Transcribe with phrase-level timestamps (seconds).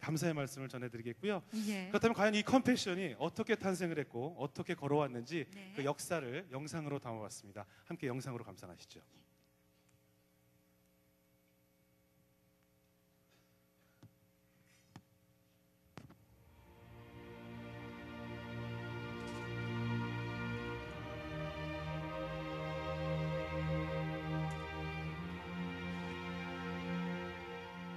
[0.00, 1.42] 감사의 말씀을 전해드리겠고요.
[1.68, 1.88] 예.
[1.88, 5.72] 그렇다면 과연 이 컴패션이 어떻게 탄생을 했고 어떻게 걸어왔는지 네.
[5.76, 7.64] 그 역사를 영상으로 담아봤습니다.
[7.84, 9.00] 함께 영상으로 감상하시죠.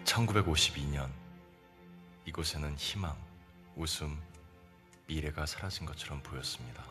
[0.05, 1.20] (1952년)
[2.25, 3.17] 이곳에는 희망,
[3.75, 4.21] 웃음,
[5.07, 6.83] 미래가 사라진 것처럼 보였습니다.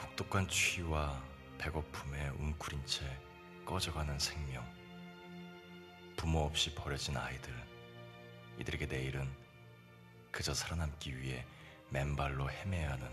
[0.00, 1.20] 혹독한 추위와
[1.58, 3.04] 배고픔에 웅크린 채
[3.66, 4.64] 꺼져가는 생명,
[6.16, 7.52] 부모 없이 버려진 아이들,
[8.60, 9.28] 이들에게 내일은
[10.30, 11.44] 그저 살아남기 위해
[11.90, 13.08] 맨발로 헤매야 하는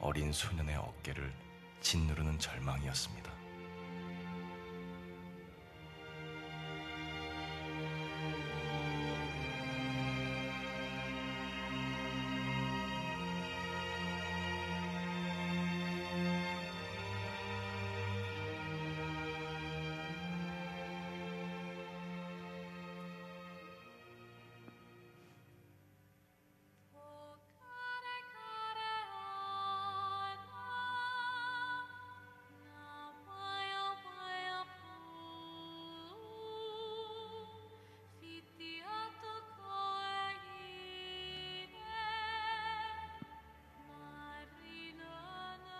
[0.00, 1.32] 어린 소년의 어깨를
[1.82, 3.35] 짓누르는 절망이었습니다.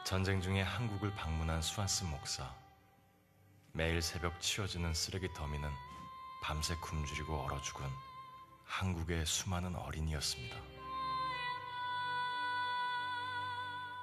[0.07, 2.55] 전쟁 중에 한국을 방문한 수아스 목사.
[3.73, 5.69] 매일 새벽 치워지는 쓰레기 더미는
[6.45, 7.85] 밤새 굶주리고 얼어 죽은
[8.67, 10.57] 한국의 수많은 어린이였습니다.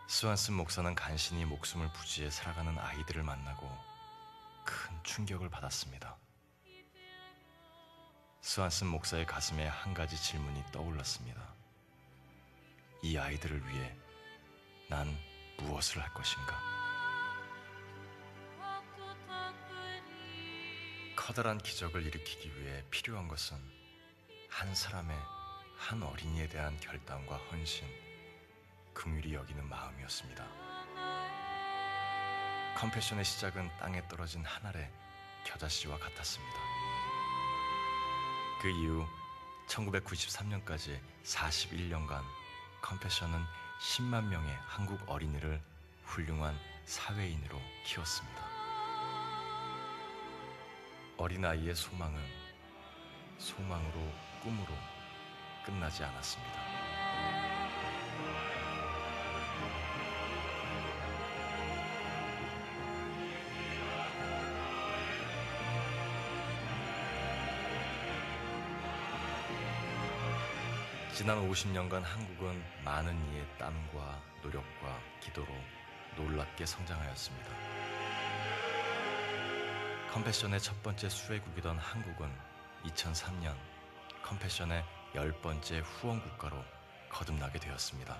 [0.07, 3.65] 수안스 목사는 간신히 목숨을 부지해 살아가는 아이들을 만나고
[4.65, 6.17] 큰 충격을 받았습니다.
[8.41, 11.41] 수안스 목사의 가슴에 한 가지 질문이 떠올랐습니다.
[13.03, 13.95] 이 아이들을 위해
[14.89, 15.17] 난
[15.57, 16.59] 무엇을 할 것인가?
[21.15, 23.57] 커다란 기적을 일으키기 위해 필요한 것은
[24.49, 25.17] 한 사람의
[25.77, 27.87] 한 어린이에 대한 결단과 헌신,
[28.93, 30.45] 긍휼히 여기는 마음이었습니다.
[32.75, 34.91] 컴패션의 시작은 땅에 떨어진 한 알의
[35.45, 36.57] 겨자씨와 같았습니다.
[38.61, 39.05] 그 이후
[39.67, 42.23] 1993년까지 41년간
[42.81, 45.61] 컴패션은 10만 명의 한국 어린이를
[46.05, 48.43] 훌륭한 사회인으로 키웠습니다.
[51.17, 52.19] 어린아이의 소망은
[53.37, 54.73] 소망으로 꿈으로
[55.65, 57.02] 끝나지 않았습니다.
[71.15, 75.47] 지난 50년간 한국은 많은 이의 땀과 노력과 기도로
[76.15, 77.49] 놀랍게 성장하였습니다.
[80.11, 82.27] 컴패션의 첫 번째 수혜국이던 한국은
[82.85, 83.55] 2003년
[84.23, 86.57] 컴패션의 열 번째 후원 국가로
[87.09, 88.17] 거듭나게 되었습니다.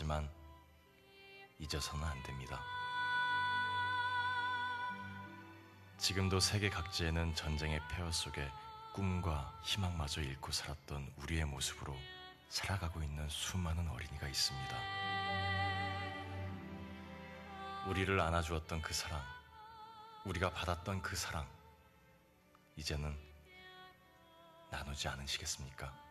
[0.00, 0.26] 하지만
[1.58, 2.58] 잊어서는 안 됩니다.
[5.98, 8.50] 지금도 세계 각지에는 전쟁의 폐허 속에
[8.94, 11.94] 꿈과 희망마저 잃고 살았던 우리의 모습으로
[12.48, 14.76] 살아가고 있는 수많은 어린이가 있습니다.
[17.88, 19.22] 우리를 안아주었던 그 사랑,
[20.24, 21.46] 우리가 받았던 그 사랑,
[22.76, 23.14] 이제는
[24.70, 26.09] 나누지 않으시겠습니까?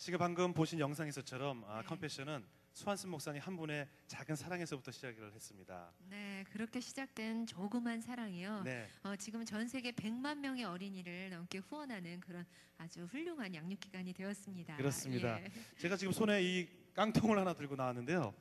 [0.00, 2.42] 지금 방금 보신 영상에서처럼 아, 컴패션은
[2.72, 5.92] 수한순 목사님 한 분의 작은 사랑에서부터 시작을 했습니다.
[6.08, 8.62] 네, 그렇게 시작된 조그만 사랑이요.
[8.62, 12.46] 네, 어, 지금 전 세계 100만 명의 어린이를 넘게 후원하는 그런
[12.78, 14.78] 아주 훌륭한 양육 기관이 되었습니다.
[14.78, 15.38] 그렇습니다.
[15.38, 15.50] 예.
[15.76, 18.32] 제가 지금 손에 이 깡통을 하나 들고 나왔는데요.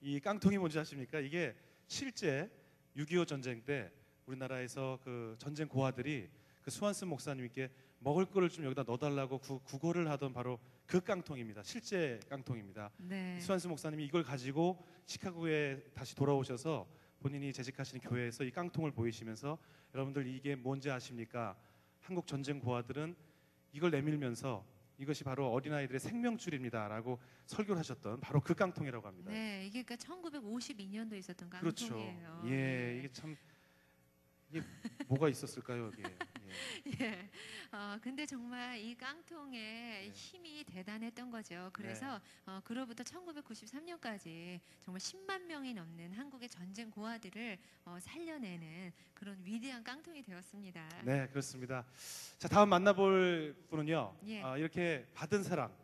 [0.00, 1.20] 이 깡통이 뭔지 아십니까?
[1.20, 1.54] 이게
[1.86, 2.50] 실제
[2.96, 3.92] 6.25 전쟁 때
[4.24, 6.30] 우리나라에서 그 전쟁 고아들이
[6.62, 11.62] 그 수완슨 목사님께 먹을 거를 좀 여기다 넣어달라고 구, 구걸을 하던 바로 그 깡통입니다.
[11.62, 12.90] 실제 깡통입니다.
[12.98, 13.38] 네.
[13.40, 16.86] 수한스 목사님이 이걸 가지고 시카고에 다시 돌아오셔서
[17.20, 19.58] 본인이 재직하시는 교회에서 이 깡통을 보이시면서
[19.94, 21.56] 여러분들 이게 뭔지 아십니까?
[22.00, 23.16] 한국 전쟁 고아들은
[23.72, 24.64] 이걸 내밀면서
[24.98, 29.32] 이것이 바로 어린아이들의 생명줄입니다라고 설교를 하셨던 바로 그 깡통이라고 합니다.
[29.32, 31.88] 네, 이게 그러니까 1952년도에 있었던 그렇죠.
[31.88, 32.42] 깡통이에요.
[32.44, 32.96] 예, 네.
[32.98, 33.36] 이게 참
[34.50, 34.62] 이게
[35.08, 36.02] 뭐가 있었을까요, 이게?
[36.02, 36.16] 예.
[37.00, 37.30] 예.
[37.72, 40.10] 어, 근데 정말 이 깡통의 네.
[40.10, 41.70] 힘이 대단했던 거죠.
[41.72, 49.82] 그래서 어, 그로부터 1993년까지 정말 10만 명이 넘는 한국의 전쟁 고아들을 어, 살려내는 그런 위대한
[49.82, 50.88] 깡통이 되었습니다.
[51.04, 51.84] 네, 그렇습니다.
[52.38, 54.16] 자, 다음 만나볼 분은요.
[54.26, 54.42] 예.
[54.42, 55.74] 아, 이렇게 받은 사랑,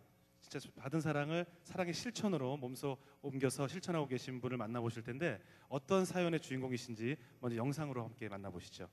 [0.51, 7.17] 진짜 받은 사랑을 사랑의 실천으로 몸소 옮겨서 실천하고 계신 분을 만나보실 텐데 어떤 사연의 주인공이신지
[7.39, 8.89] 먼저 영상으로 함께 만나보시죠.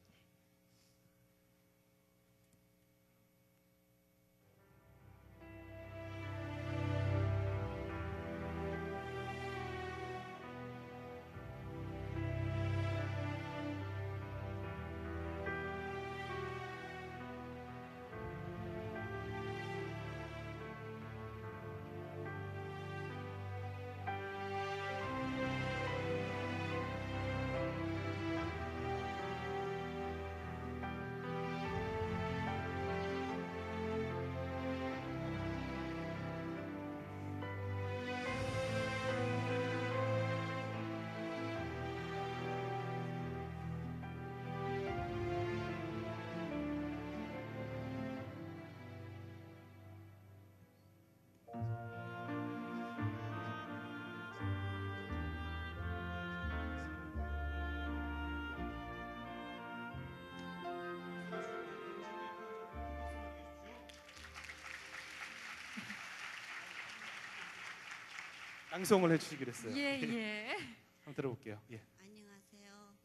[68.77, 69.75] 낭송을 해주시기로 했어요.
[69.75, 70.56] 예, 예.
[71.00, 71.59] 한번 들어볼게요.
[71.71, 71.81] 예.
[72.00, 72.95] 안녕하세요.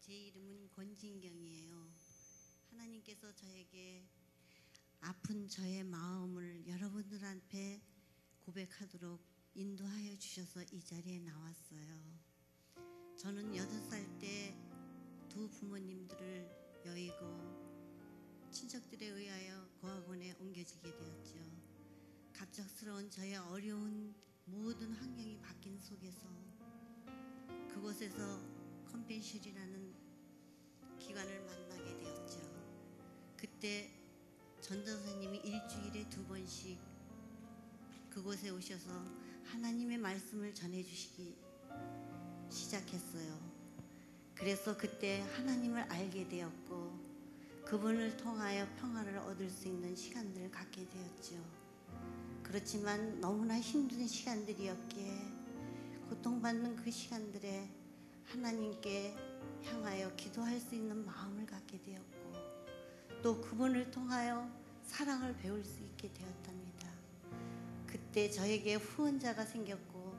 [0.00, 1.88] 제 이름은 권진경이에요.
[2.70, 4.04] 하나님께서 저에게
[5.00, 7.80] 아픈 저의 마음을 여러분들 앞에
[8.40, 9.18] 고백하도록
[9.54, 12.18] 인도하여 주셔서 이 자리에 나왔어요.
[13.16, 14.54] 저는 여덟 살 때
[15.30, 21.34] 두 부모님들을 여의고 친척들에 의하여 고아원에 옮겨지게 되었죠.
[22.34, 24.14] 갑작스러운 저의 어려운
[24.46, 26.28] 모든 환경이 바뀐 속에서
[27.68, 28.40] 그곳에서
[28.90, 29.94] 컴펜실이라는
[30.98, 32.40] 기관을 만나게 되었죠.
[33.36, 33.90] 그때
[34.60, 36.78] 전도사님이 일주일에 두 번씩
[38.10, 38.90] 그곳에 오셔서
[39.44, 41.36] 하나님의 말씀을 전해주시기
[42.48, 43.54] 시작했어요.
[44.34, 47.04] 그래서 그때 하나님을 알게 되었고
[47.64, 51.63] 그분을 통하여 평화를 얻을 수 있는 시간들을 갖게 되었죠.
[52.54, 55.18] 그렇지만 너무나 힘든 시간들이었기에
[56.08, 57.68] 고통받는 그 시간들에
[58.26, 59.12] 하나님께
[59.64, 62.32] 향하여 기도할 수 있는 마음을 갖게 되었고
[63.24, 64.48] 또 그분을 통하여
[64.84, 66.88] 사랑을 배울 수 있게 되었답니다.
[67.88, 70.14] 그때 저에게 후원자가 생겼고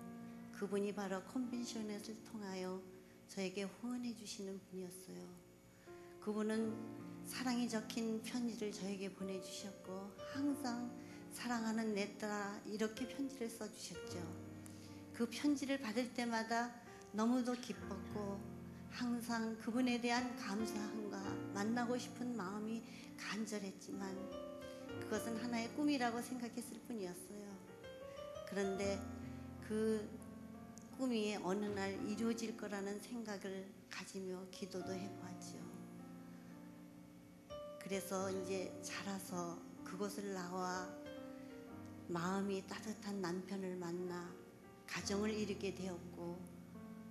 [0.51, 2.81] 그분이 바로 컨벤션을 통하여
[3.29, 5.25] 저에게 후원해 주시는 분이었어요.
[6.19, 6.75] 그분은
[7.25, 11.04] 사랑이 적힌 편지를 저에게 보내주셨고 항상
[11.35, 14.17] 사랑하는 내 딸아 이렇게 편지를 써주셨죠.
[15.13, 16.73] 그 편지를 받을 때마다
[17.11, 18.39] 너무도 기뻤고
[18.89, 21.17] 항상 그분에 대한 감사함과
[21.53, 22.81] 만나고 싶은 마음이
[23.17, 24.17] 간절했지만
[25.01, 27.55] 그것은 하나의 꿈이라고 생각했을 뿐이었어요.
[28.47, 28.99] 그런데
[29.67, 30.09] 그
[30.97, 35.57] 꿈이 어느 날 이루어질 거라는 생각을 가지며 기도도 해보았죠.
[37.81, 41.04] 그래서 이제 자라서 그곳을 나와
[42.07, 44.33] 마음이 따뜻한 남편을 만나
[44.87, 46.39] 가정을 이루게 되었고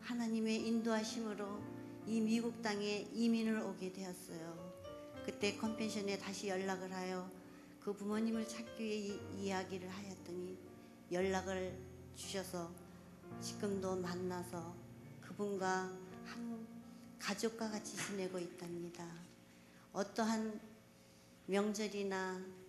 [0.00, 1.62] 하나님의 인도하심으로
[2.06, 4.74] 이 미국 땅에 이민을 오게 되었어요.
[5.24, 7.30] 그때 컨펜션에 다시 연락을 하여
[7.80, 10.58] 그 부모님을 찾기 위해 이, 이야기를 하였더니
[11.10, 11.78] 연락을
[12.14, 12.70] 주셔서
[13.40, 14.74] 지금도 만나서
[15.20, 15.90] 그분과
[16.24, 16.66] 한
[17.18, 19.06] 가족과 같이 지내고 있답니다.
[19.92, 20.60] 어떠한
[21.46, 22.63] 명절이나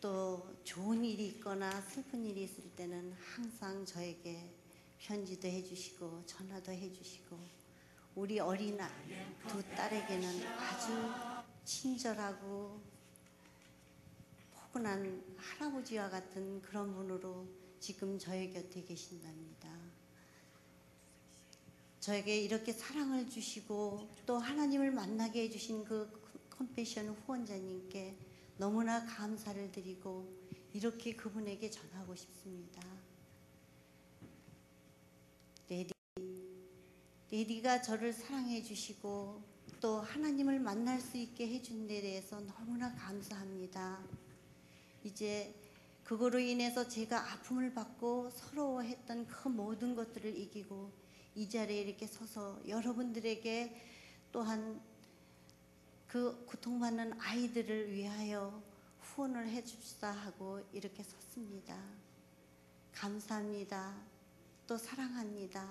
[0.00, 4.50] 또 좋은 일이 있거나 슬픈 일이 있을 때는 항상 저에게
[4.98, 7.38] 편지도 해주시고 전화도 해주시고
[8.14, 8.90] 우리 어린 아-
[9.48, 10.92] 두 딸에게는 아주
[11.64, 12.80] 친절하고
[14.52, 17.46] 포근한 할아버지와 같은 그런 분으로
[17.80, 19.68] 지금 저의 곁에 계신답니다.
[22.00, 26.08] 저에게 이렇게 사랑을 주시고 또 하나님을 만나게 해주신 그
[26.50, 28.16] 컴패션 후원자님께
[28.58, 30.26] 너무나 감사를 드리고
[30.72, 32.82] 이렇게 그분에게 전하고 싶습니다.
[35.68, 35.92] 레디,
[37.30, 39.42] 레디가 저를 사랑해 주시고
[39.80, 44.02] 또 하나님을 만날 수 있게 해준 데 대해서 너무나 감사합니다.
[45.04, 45.54] 이제
[46.02, 50.92] 그거로 인해서 제가 아픔을 받고 서러워했던 그 모든 것들을 이기고
[51.34, 53.82] 이 자리에 이렇게 서서 여러분들에게
[54.32, 54.80] 또한
[56.06, 58.62] 그 고통받는 아이들을 위하여
[59.00, 61.76] 후원을 해줍시다 하고 이렇게 섰습니다.
[62.92, 63.94] 감사합니다.
[64.66, 65.68] 또 사랑합니다.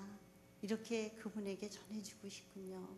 [0.62, 2.88] 이렇게 그분에게 전해주고 싶군요.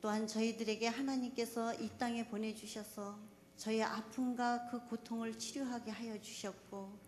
[0.00, 3.18] 또한 저희들에게 하나님께서 이 땅에 보내주셔서
[3.56, 6.98] 저희 아픔과 그 고통을 치료하게 하여 주셨고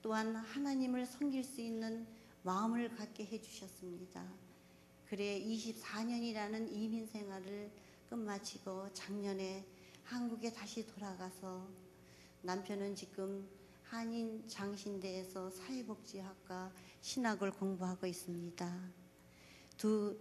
[0.00, 2.06] 또한 하나님을 섬길 수 있는
[2.44, 4.24] 마음을 갖게 해주셨습니다.
[5.08, 7.70] 그래 24년이라는 이민 생활을
[8.08, 9.66] 끝마치고 작년에
[10.04, 11.66] 한국에 다시 돌아가서
[12.42, 13.48] 남편은 지금
[13.82, 18.90] 한인 장신대에서 사회복지학과 신학을 공부하고 있습니다.
[19.76, 20.18] 두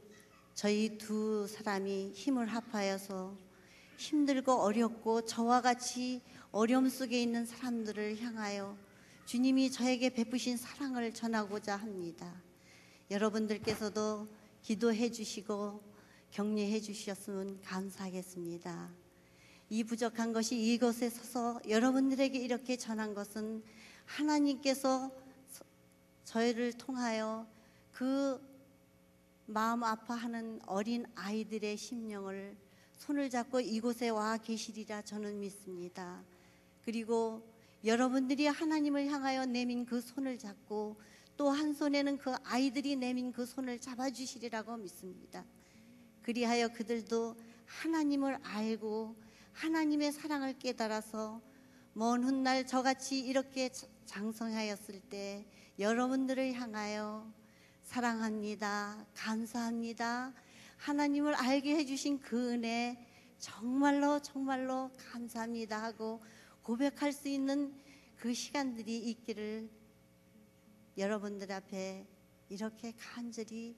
[0.53, 3.37] 저희 두 사람이 힘을 합하여서
[3.97, 8.77] 힘들고 어렵고 저와 같이 어려움 속에 있는 사람들을 향하여
[9.25, 12.41] 주님이 저에게 베푸신 사랑을 전하고자 합니다.
[13.11, 14.27] 여러분들께서도
[14.61, 15.94] 기도해 주시고
[16.39, 18.91] 격려해 주셨으면 감사하겠습니다.
[19.69, 23.63] 이 부족한 것이 이곳에 서서 여러분들에게 이렇게 전한 것은
[24.03, 25.09] 하나님께서
[25.49, 25.63] 서-
[26.25, 27.47] 저희를 통하여
[27.93, 28.37] 그
[29.45, 32.57] 마음 아파하는 어린 아이들의 심령을
[32.97, 36.21] 손을 잡고 이곳에 와 계시리라 저는 믿습니다.
[36.83, 37.47] 그리고
[37.85, 40.97] 여러분들이 하나님을 향하여 내민 그 손을 잡고
[41.37, 45.45] 또 한 손에는 그 아이들이 내민 그 손을 잡아주시리라고 믿습니다.
[46.29, 47.35] 그리하여 그들도
[47.67, 49.15] 하나님을 알고
[49.53, 51.39] 하나님의 사랑을 깨달아서
[51.93, 55.45] 먼 훗날 저같이 이렇게 자- 장성하였을 때
[55.77, 57.31] 여러분들을 향하여
[57.83, 59.05] 사랑합니다.
[59.13, 60.33] 감사합니다.
[60.77, 62.97] 하나님을 알게 해주신 그 은혜
[63.37, 66.23] 정말로 정말로 감사합니다 하고
[66.63, 67.71] 고백할 수 있는
[68.15, 69.69] 그 시간들이 있기를
[70.97, 72.07] 여러분들 앞에
[72.49, 73.75] 이렇게 간절히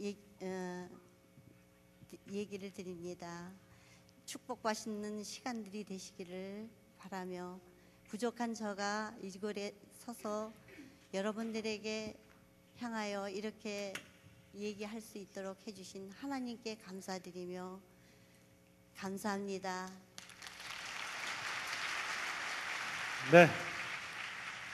[0.00, 1.09] 얘- 어,
[2.32, 3.50] 얘기를 드립니다.
[4.26, 7.58] 축복받는 시간들이 되시기를 바라며
[8.08, 10.52] 부족한 저가 이곳에 서서
[11.12, 12.16] 여러분들에게
[12.78, 13.92] 향하여 이렇게
[14.54, 17.80] 얘기할 수 있도록 해주신 하나님께 감사드리며
[18.96, 19.90] 감사합니다.
[23.32, 23.48] 네.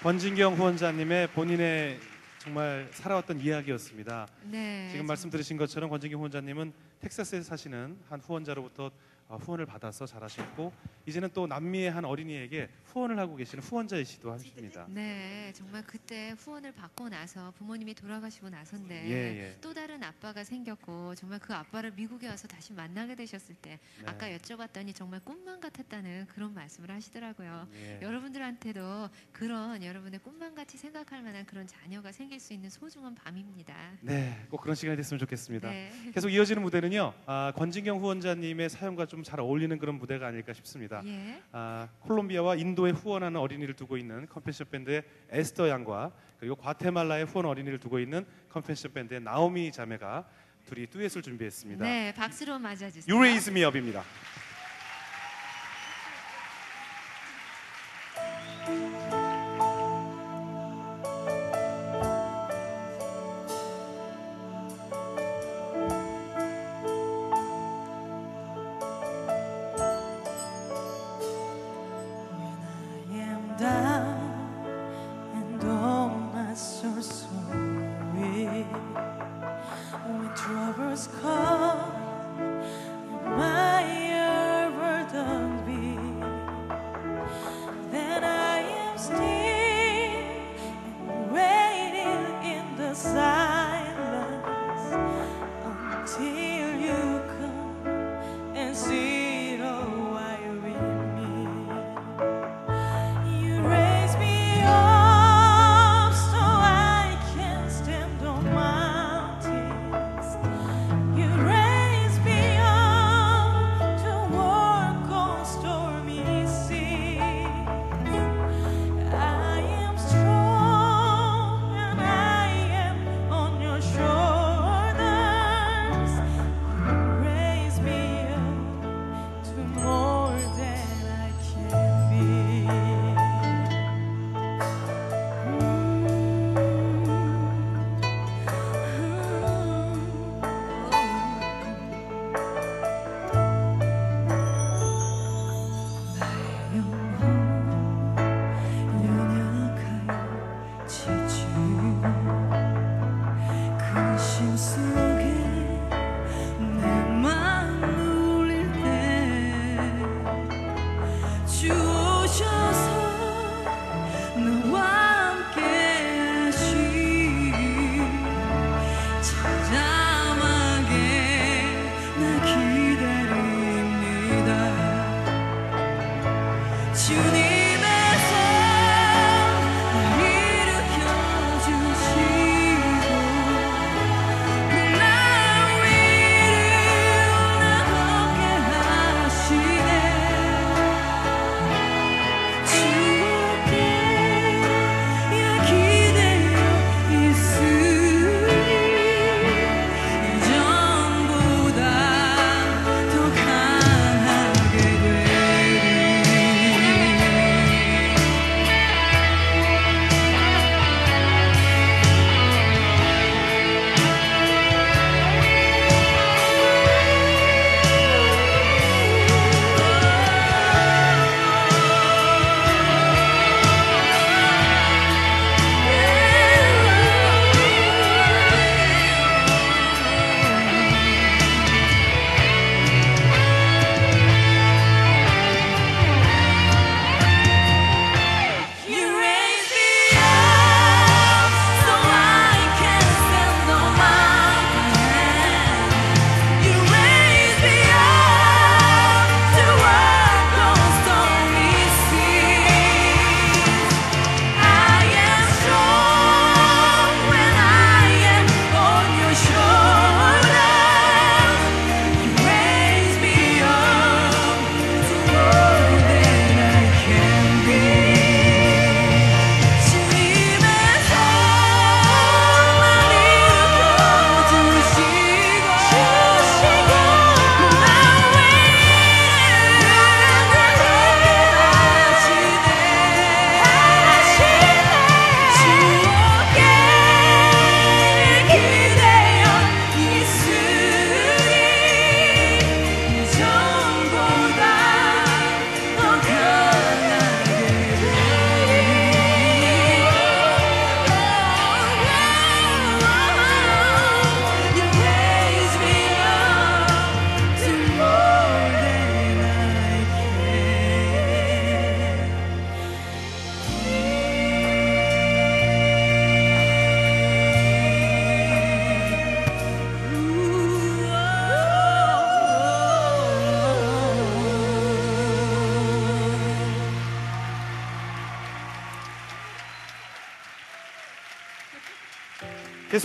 [0.03, 2.01] 권진경 후원자님의 본인의
[2.39, 4.29] 정말 살아왔던 이야기였습니다.
[4.45, 4.89] 네.
[4.91, 8.91] 지금 말씀 들으신 것처럼 권진경 후원자님은 텍사스에 사시는 한 후원자로부터 어,
[9.29, 10.73] 후원을 받아서 자라셨고
[11.07, 14.87] 이제는 또 남미의 한 어린이에게 후원을 하고 계시는 후원자이시도 하십니다.
[14.89, 19.57] 네, 정말 그때 후원을 받고 나서 부모님이 돌아가시고 나선데 예, 예.
[19.61, 24.07] 또 다른 아빠가 생겼고 정말 그 아빠를 미국에 와서 다시 만나게 되셨을 때 네.
[24.07, 27.69] 아까 여쭤봤더니 정말 꿈만 같았다는 그런 말씀을 하시더라고요.
[27.75, 28.01] 예.
[28.03, 33.75] 여러분들한테도 그런 여러분의 꿈만 같이 생각할 만한 그런 자녀가 생길 수 있는 소중한 밤입니다.
[34.01, 35.69] 네, 꼭 그런 시간이 됐으면 좋겠습니다.
[35.69, 35.91] 네.
[36.15, 37.13] 계속 이어지는 무대는요.
[37.27, 41.03] 아, 권진경 후원자님의 사연과 좀잘 어울리는 그런 무대가 아닐까 싶습니다.
[41.05, 41.43] 예.
[41.53, 47.79] 아, 콜롬비아와 인도에 후원하는 어린이를 두고 있는 컴패션 밴드의 에스터 양과 그리고 과테말라에 후원 어린이를
[47.79, 50.27] 두고 있는 컴패션 밴드의 나오미 자매가
[50.67, 51.85] 둘이 듀엣을 준비했습니다.
[51.85, 53.15] 네, 박수로 맞아 주세요.
[53.15, 54.03] You Raise Me Up입니다.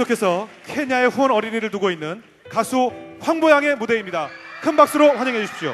[0.01, 4.29] 계속해서 케냐의 후원 어린이를 두고 있는 가수 황보양의 무대입니다.
[4.61, 5.73] 큰 박수로 환영해 주십시오.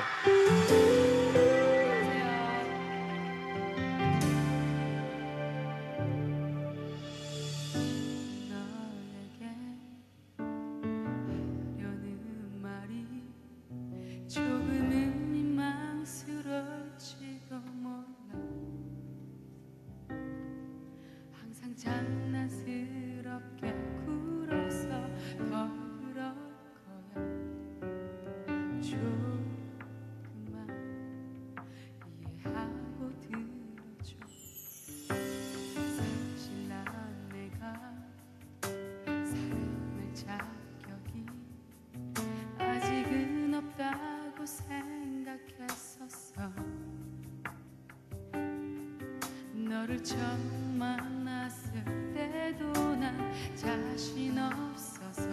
[50.07, 55.27] 처음 만났을 때도 난 자신 없어서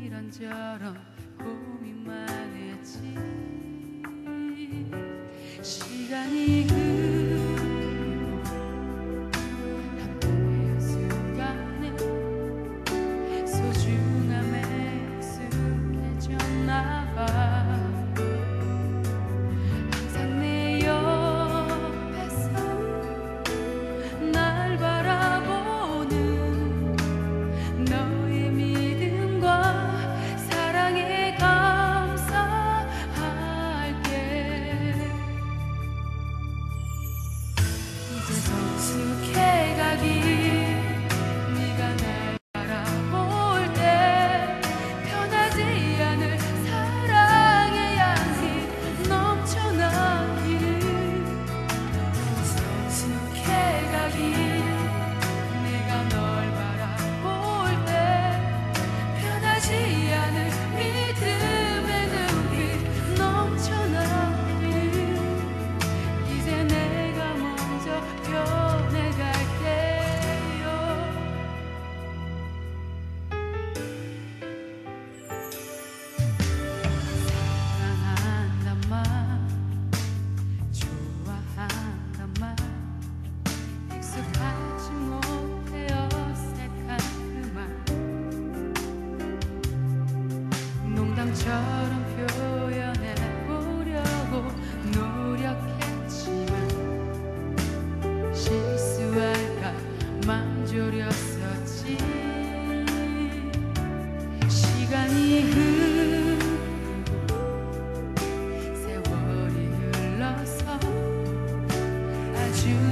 [0.00, 1.13] 이런저런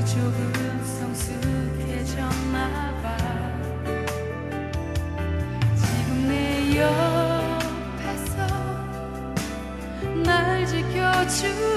[0.05, 2.59] 조금은 성숙해졌나
[3.03, 3.17] 봐.
[5.77, 8.37] 지금 내 옆에서
[10.25, 11.72] 날 지켜주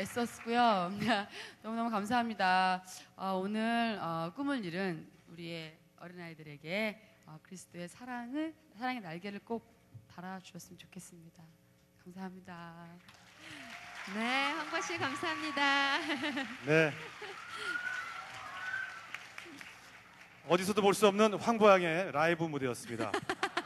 [0.00, 0.92] 애썼고요.
[1.62, 2.82] 너무너무 감사합니다.
[3.16, 9.62] 어, 오늘 어, 꿈을 잃은 우리의 어린아이들에게 어, 그리스도의 사랑을, 사랑의 날개를 꼭
[10.14, 11.42] 달아주셨으면 좋겠습니다.
[12.02, 12.86] 감사합니다.
[14.14, 15.98] 네, 황과 씨 감사합니다.
[16.64, 16.92] 네.
[20.48, 23.12] 어디서도 볼 수 없는 황보양의 라이브 무대였습니다.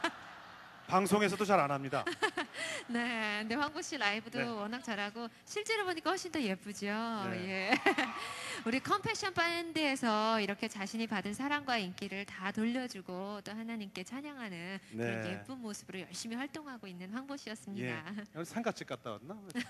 [0.87, 2.03] 방송에서도 잘 안 합니다.
[2.87, 4.45] 네, 근데 황보 씨 라이브도 네.
[4.45, 6.85] 워낙 잘하고 실제로 보니까 훨씬 더 예쁘죠.
[7.31, 7.49] 네.
[7.49, 7.71] 예.
[8.65, 15.31] 우리 컴패션 밴드에서 이렇게 자신이 받은 사랑과 인기를 다 돌려주고 또 하나님께 찬양하는 그런 네.
[15.31, 18.03] 예쁜 모습으로 열심히 활동하고 있는 황보 씨였습니다.
[18.35, 19.35] 여기 상가집 갔다 왔나?
[19.53, 19.61] 네.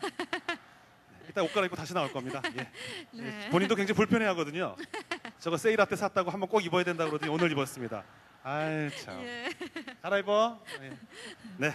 [1.30, 2.42] 이따 옷 갈아입고 다시 나올 겁니다.
[2.58, 2.70] 예.
[3.12, 3.46] 네.
[3.46, 4.76] 예, 본인도 굉장히 불편해하거든요.
[5.40, 8.04] 저거 세일할 때 샀다고 한번 꼭 입어야 된다 그러더니 오늘 입었습니다.
[8.48, 9.26] 아이 참.
[9.26, 9.50] 예.
[10.04, 10.62] 갈아입어.
[10.84, 10.98] 예.
[11.58, 11.74] 네.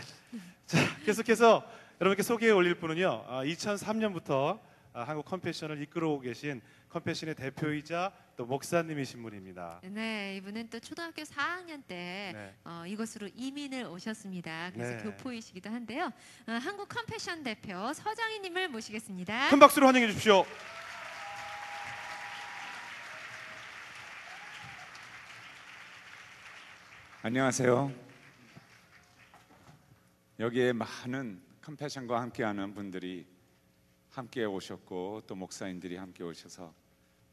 [0.66, 1.66] 자 계속해서
[2.00, 3.26] 여러분께 소개해 올릴 분은요.
[3.26, 4.60] 2003년부터
[4.92, 9.80] 한국 컴패션을 이끌어오고 계신 컴패션의 대표이자 또 목사님이신 분입니다.
[9.82, 12.54] 네, 이분은 또 초등학교 4학년 때 네.
[12.64, 14.70] 어, 이곳으로 이민을 오셨습니다.
[14.72, 15.02] 그래서 네.
[15.02, 16.12] 교포이시기도 한데요.
[16.46, 19.48] 어, 한국 컴패션 대표 서장희님을 모시겠습니다.
[19.50, 20.44] 큰 박수로 환영해 주십시오.
[27.22, 27.92] 안녕하세요.
[30.38, 33.26] 여기에 많은 컴패션과 함께하는 분들이
[34.08, 36.72] 함께 오셨고 또 목사님들이 함께 오셔서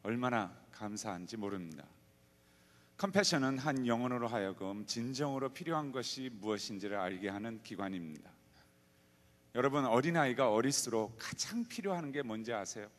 [0.04, 1.86] 얼마나 감사한지 모릅니다.
[2.98, 8.30] 컴패션은 한 영혼으로 하여금 진정으로 필요한 것이 무엇인지를 알게 하는 기관입니다.
[9.56, 12.90] 여러분 어린아이가 어릴수록 가장 필요한 게 뭔지 아세요?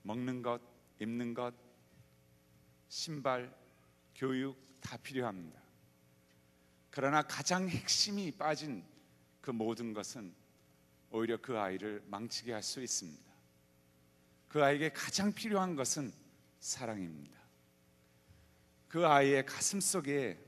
[0.00, 0.62] 먹는 것,
[0.98, 1.52] 입는 것,
[2.88, 3.54] 신발,
[4.14, 5.60] 교육 다 필요합니다.
[6.90, 8.84] 그러나 가장 핵심이 빠진
[9.40, 10.34] 그 모든 것은
[11.10, 13.32] 오히려 그 아이를 망치게 할 수 있습니다.
[14.48, 16.12] 그 아이에게 가장 필요한 것은
[16.60, 17.40] 사랑입니다.
[18.88, 20.38] 그 아이의 가슴 속에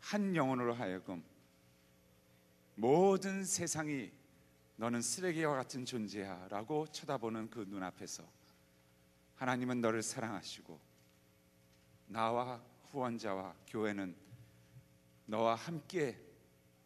[0.00, 1.22] 한 영혼으로 하여금
[2.74, 4.10] 모든 세상이
[4.76, 8.26] 너는 쓰레기와 같은 존재야 라고 쳐다보는 그 눈앞에서
[9.36, 10.80] 하나님은 너를 사랑하시고
[12.06, 14.16] 나와 후원자와 교회는
[15.26, 16.20] 너와 함께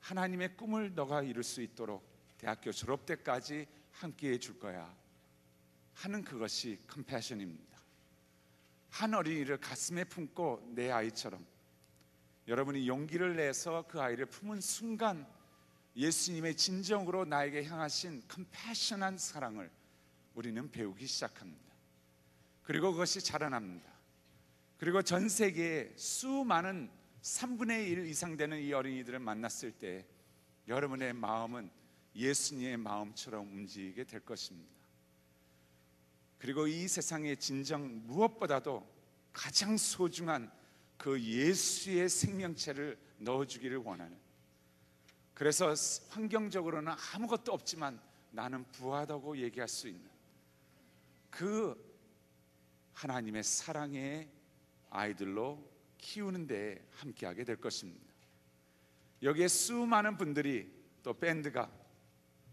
[0.00, 2.04] 하나님의 꿈을 너가 이룰 수 있도록
[2.36, 4.94] 대학교 졸업 때까지 함께 해줄 거야
[5.94, 7.78] 하는 그것이 컴패션입니다.
[8.90, 11.44] 한 어린이를 가슴에 품고 내 아이처럼
[12.46, 15.26] 여러분이 용기를 내서 그 아이를 품은 순간
[15.96, 19.70] 예수님의 진정으로 나에게 향하신 컴패션한 사랑을
[20.34, 21.72] 우리는 배우기 시작합니다.
[22.62, 23.93] 그리고 그것이 자라납니다.
[24.84, 26.90] 그리고 전 세계에 수많은
[27.22, 30.06] 3분의 1 이상 되는 이 어린이들을 만났을 때
[30.68, 31.70] 여러분의 마음은
[32.14, 34.70] 예수님의 마음처럼 움직이게 될 것입니다.
[36.38, 38.86] 그리고 이 세상의 진정 무엇보다도
[39.32, 40.52] 가장 소중한
[40.98, 44.14] 그 예수의 생명체를 넣어주기를 원하는
[45.32, 45.72] 그래서
[46.10, 47.98] 환경적으로는 아무것도 없지만
[48.32, 50.06] 나는 부하다고 얘기할 수 있는
[51.30, 51.74] 그
[52.92, 54.33] 하나님의 사랑의
[54.94, 55.58] 아이들로
[55.98, 58.14] 키우는 데 함께하게 될 것입니다.
[59.22, 61.70] 여기에 수많은 분들이 또 밴드가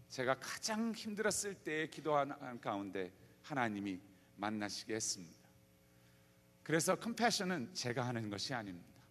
[0.08, 4.00] 제가 가장 힘들었을 때 기도하는 가운데 하나님이
[4.36, 5.38] 만나시게 했습니다.
[6.62, 9.02] 그래서 컴패션은 제가 하는 것이 아닙니다.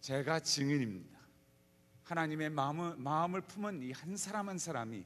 [0.00, 1.18] 제가 증인입니다.
[2.04, 5.04] 하나님의 마음을, 마음을 품은 이 한 사람 한 사람이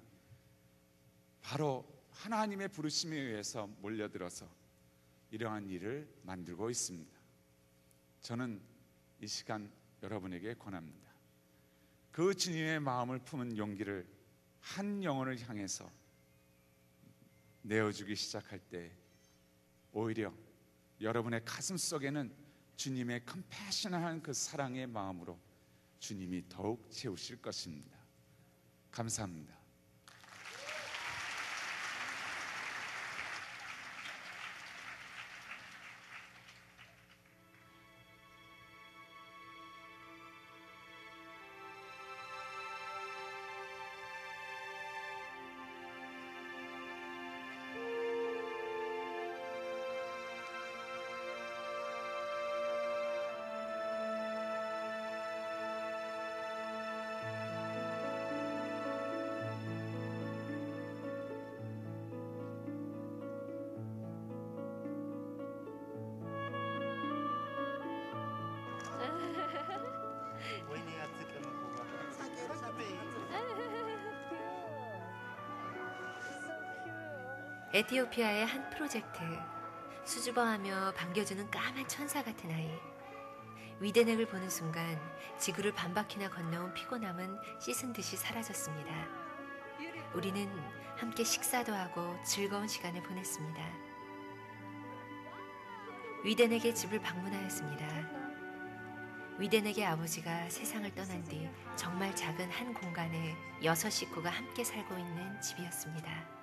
[1.41, 4.62] 바로 하나님의 부르심에 의해서 몰려들어서
[5.33, 7.11] 이러한 일을 만들고 있습니다.
[8.21, 8.61] 저는
[9.21, 11.11] 이 시간 여러분에게 권합니다.
[12.13, 14.07] 그 주님의 마음을 품은 용기를
[14.61, 15.91] 한 영혼을 향해서
[17.63, 18.93] 내어주기 시작할 때
[19.93, 20.35] 오히려
[21.01, 22.31] 여러분의 가슴 속에는
[22.77, 25.41] 주님의 컴패션한 그 사랑의 마음으로
[25.99, 27.97] 주님이 더욱 채우실 것입니다.
[28.91, 29.62] 감사합니다.
[77.83, 79.21] 에티오피아의 한 프로젝트
[80.05, 82.71] 수줍어하며 반겨주는 까만 천사 같은 아이
[83.81, 85.01] 위대넥을 보는 순간
[85.39, 89.09] 지구를 반바퀴나 건너온 피곤함은 씻은 듯이 사라졌습니다.
[90.15, 90.49] 우리는
[90.97, 93.61] 함께 식사도 하고 즐거운 시간을 보냈습니다.
[96.25, 97.89] 위대넥의 집을 방문하였습니다.
[99.39, 106.42] 위덴에게 아버지가 세상을 떠난 뒤 정말 작은 한 공간에 여섯 식구가 함께 살고 있는 집이었습니다.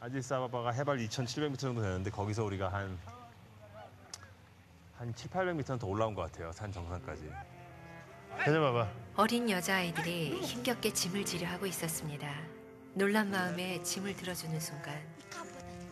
[0.00, 2.98] 아디스아바바가 해발 2,700m 정도 되는데 거기서 우리가 한,
[4.98, 6.52] 한 7, 800m는 더 올라온 것 같아요.
[6.52, 7.30] 산 정상까지.
[8.44, 8.88] 찾아봐봐.
[9.16, 12.30] 어린 여자아이들이 힘겹게 짐을 지려 하고 있었습니다.
[12.92, 14.94] 놀란 마음에 짐을 들어주는 순간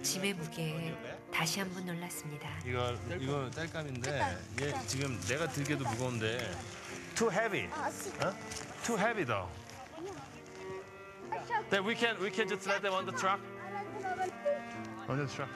[0.02, 0.94] 짐의 무게에
[1.32, 2.48] 다시 한 번 놀랐습니다.
[2.66, 6.50] 이거 이거 땔감인데 얘 지금 내가 들기도 무거운데
[7.14, 7.66] too heavy.
[7.66, 8.34] 어?
[8.84, 9.48] Too heavy though.
[11.70, 13.40] Then we can we can just let them on the truck.
[15.08, 15.52] On the truck.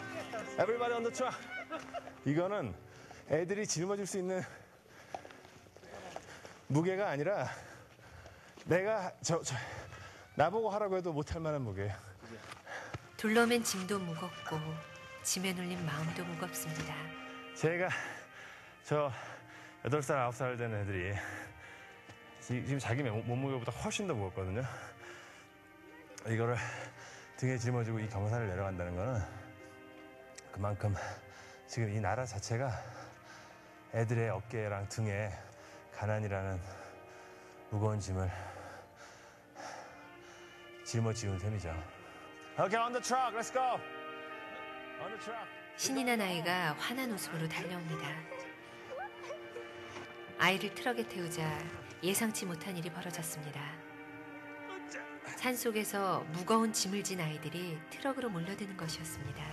[0.59, 1.37] Everybody on the truck.
[2.25, 2.75] 이거는
[3.31, 4.43] 애들이 짊어질 수 있는
[6.67, 7.49] 무게가 아니라
[8.67, 9.55] 내가 저, 저
[10.35, 11.95] 나보고 하라고 해도 못할 만한 무게예요.
[13.17, 14.59] 둘러맨 짐도 무겁고
[15.23, 16.95] 짐에 눌린 마음도 무겁습니다.
[17.55, 17.89] 제가
[18.85, 19.11] 저
[19.85, 21.15] 8살, 9살 된 애들이
[22.41, 24.63] 지- 지금 자기 몸- 몸무게보다 훨씬 더 무겁거든요.
[26.27, 26.57] 이거를
[27.39, 29.21] 등에 짊어지고 이 경사를 내려간다는 거는
[30.51, 30.93] 그만큼
[31.69, 32.69] 지금 이 나라 자체가
[33.95, 35.31] 애들의 어깨랑 등에
[35.95, 36.61] 가난이라는
[37.71, 38.29] 무거운 짐을
[40.85, 41.69] 짊어지운 셈이죠.
[42.59, 43.63] Okay, on the truck, let's go.
[45.01, 45.47] On the truck.
[45.77, 48.09] 신이 난 아이가 환한 웃음으로 달려옵니다.
[50.41, 51.57] 아이를 트럭에 태우자
[52.03, 53.88] 예상치 못한 일이 벌어졌습니다.
[55.39, 59.45] 산 속에서 무거운 짐을 진 아이들이 트럭으로 몰려드는 것이었습니다.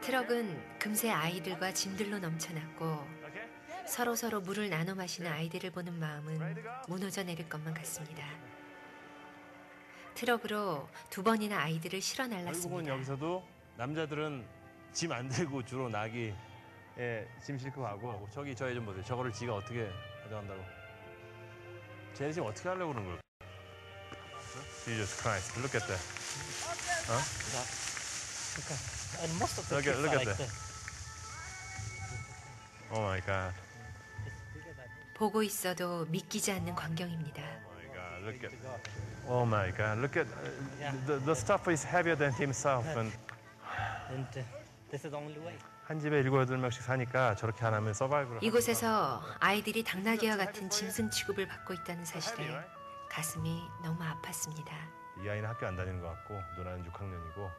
[0.00, 3.06] 트럭은 금세 아이들과 짐들로 넘쳐났고
[3.86, 6.56] 서로 서로 물을 나눠 마시는 아이들을 보는 마음은
[6.88, 8.26] 무너져 내릴 것만 같습니다.
[10.14, 12.92] 트럭으로 두 번이나 아이들을 실어 결국은 날랐습니다.
[12.92, 14.44] 여기서도 남자들은
[14.92, 16.34] 짐 안 들고 주로 나기에
[17.40, 19.04] 짐 싣고 가고 저기 저애 좀 보세요.
[19.04, 19.88] 저거를 지가 어떻게
[20.24, 20.60] 가져간다고.
[22.14, 23.29] 쟤네 지금 어떻게 하려고 그러는 걸까?
[24.84, 26.00] Jesus Christ, look at that.
[27.10, 27.20] 어?
[29.22, 30.38] And most of the Look at- look at like that.
[30.38, 30.52] that.
[32.92, 33.54] Oh my God.
[35.14, 37.42] 보고 있어도 믿기지 않는 광경입니다.
[37.42, 38.54] Oh my God, look at.
[39.28, 42.86] Oh my God, look at uh, the, the stuff is heavier than himself.
[42.96, 43.12] And
[44.10, 44.42] and uh,
[44.90, 45.56] this is the only way.
[45.86, 48.42] 한 집에 일곱 여덟 명씩 사니까 저렇게 안 하면 서바이벌을.
[48.42, 52.48] 이곳에서 아이들이 당나귀와 같은 짐승 취급을 받고 있다는 사실에
[53.10, 54.70] 가슴이 너무 아팠습니다.
[55.22, 57.50] 이 아이는 학교 안 다니는 것 같고 누나는 6학년이고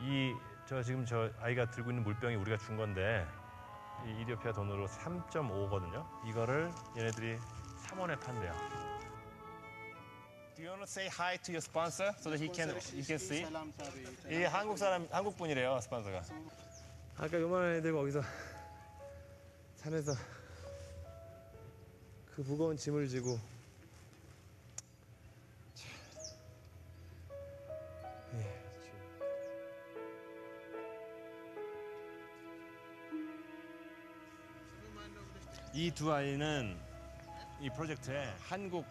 [0.00, 3.26] 이 저 지금 저 아이가 들고 있는 물병이 우리가 준 건데
[4.06, 6.06] 이 이디오피아 돈으로 3.5거든요.
[6.28, 7.36] 이거를 얘네들이
[7.86, 8.52] 3원에 판대요.
[10.54, 13.16] Do you want to say hi to your sponsor so that he can you can
[13.18, 13.44] see?
[14.30, 16.22] 이 한국 사람 한국 분이래요 스폰서가.
[17.16, 18.22] 아까 요만한 애들 거기서
[19.74, 20.12] 산에서
[22.32, 23.40] 그 무거운 짐을 지고
[35.72, 36.76] 이 두 아이는
[37.60, 38.84] 이 프로젝트에 한국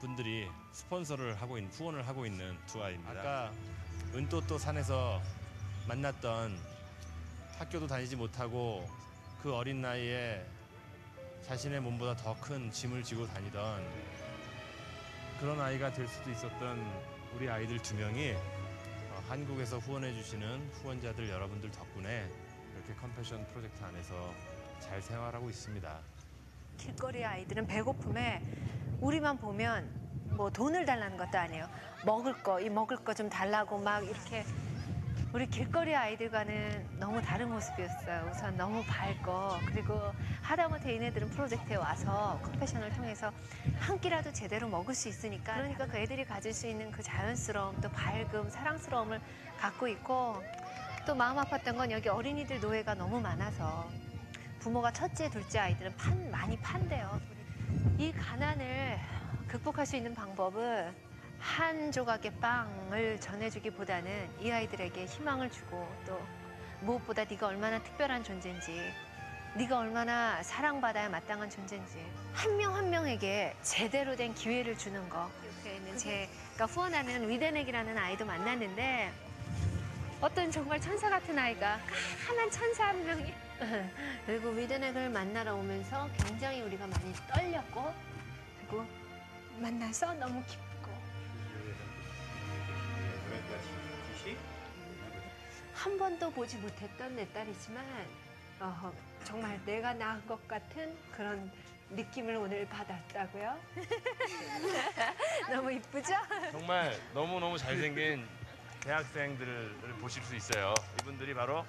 [0.00, 3.20] 분들이 스폰서를 하고 있는 후원을 하고 있는 두 아이입니다.
[3.20, 3.52] 아까
[4.14, 5.20] 은또또 산에서
[5.86, 6.58] 만났던
[7.58, 8.88] 학교도 다니지 못하고
[9.42, 10.44] 그 어린 나이에
[11.46, 13.84] 자신의 몸보다 더 큰 짐을 지고 다니던
[15.40, 16.78] 그런 아이가 될 수도 있었던
[17.34, 22.28] 우리 아이들 두 명이 어, 한국에서 후원해 주시는 후원자들 여러분들 덕분에
[22.74, 24.32] 이렇게 컴패션 프로젝트 안에서
[24.80, 25.98] 잘 생활하고 있습니다.
[26.76, 28.42] 길거리 아이들은 배고픔에
[29.00, 29.88] 우리만 보면
[30.30, 31.68] 뭐 돈을 달라는 것도 아니에요.
[32.04, 34.44] 먹을 거, 이 먹을 거 좀 달라고 막 이렇게
[35.32, 38.30] 우리 길거리 아이들과는 너무 다른 모습이었어요.
[38.30, 40.00] 우선 너무 밝고 그리고
[40.42, 43.30] 하다못해 얘네들은 프로젝트에 와서 컴패션을 통해서
[43.78, 47.90] 한 끼라도 제대로 먹을 수 있으니까 그러니까 그 애들이 가질 수 있는 그 자연스러움 또
[47.90, 49.20] 밝음, 사랑스러움을
[49.58, 50.42] 갖고 있고
[51.06, 53.90] 또 마음 아팠던 건 여기 어린이들 노예가 너무 많아서
[54.60, 57.20] 부모가 첫째, 둘째 아이들은 판, 많이 판대요.
[57.98, 58.98] 이 가난을
[59.46, 60.92] 극복할 수 있는 방법은
[61.38, 66.20] 한 조각의 빵을 전해주기보다는 이 아이들에게 희망을 주고 또
[66.80, 68.92] 무엇보다 네가 얼마나 특별한 존재인지
[69.54, 75.76] 네가 얼마나 사랑받아야 마땅한 존재인지 한 명 한 명에게 제대로 된 기회를 주는 거 옆에
[75.76, 79.12] 있는 제가 후원하는 위덴액이라는 아이도 만났는데
[80.20, 81.78] 어떤 정말 천사 같은 아이가
[82.26, 83.32] 까만 천사 한 명이
[84.26, 87.94] 그리고 위드넥을 만나러 오면서 굉장히 우리가 많이 떨렸고
[88.58, 88.86] 그리고
[89.58, 90.92] 만나서 너무 기쁘고
[95.74, 97.84] 한 번도 보지 못했던 내 딸이지만
[98.60, 98.92] 어,
[99.24, 101.50] 정말 내가 낳은 것 같은 그런
[101.90, 103.58] 느낌을 오늘 받았다고요?
[105.48, 106.12] 너무 이쁘죠?
[106.52, 108.26] 정말 너무너무 잘생긴
[108.80, 110.74] 대학생들을 보실 수 있어요.
[111.00, 111.64] 이분들이 바로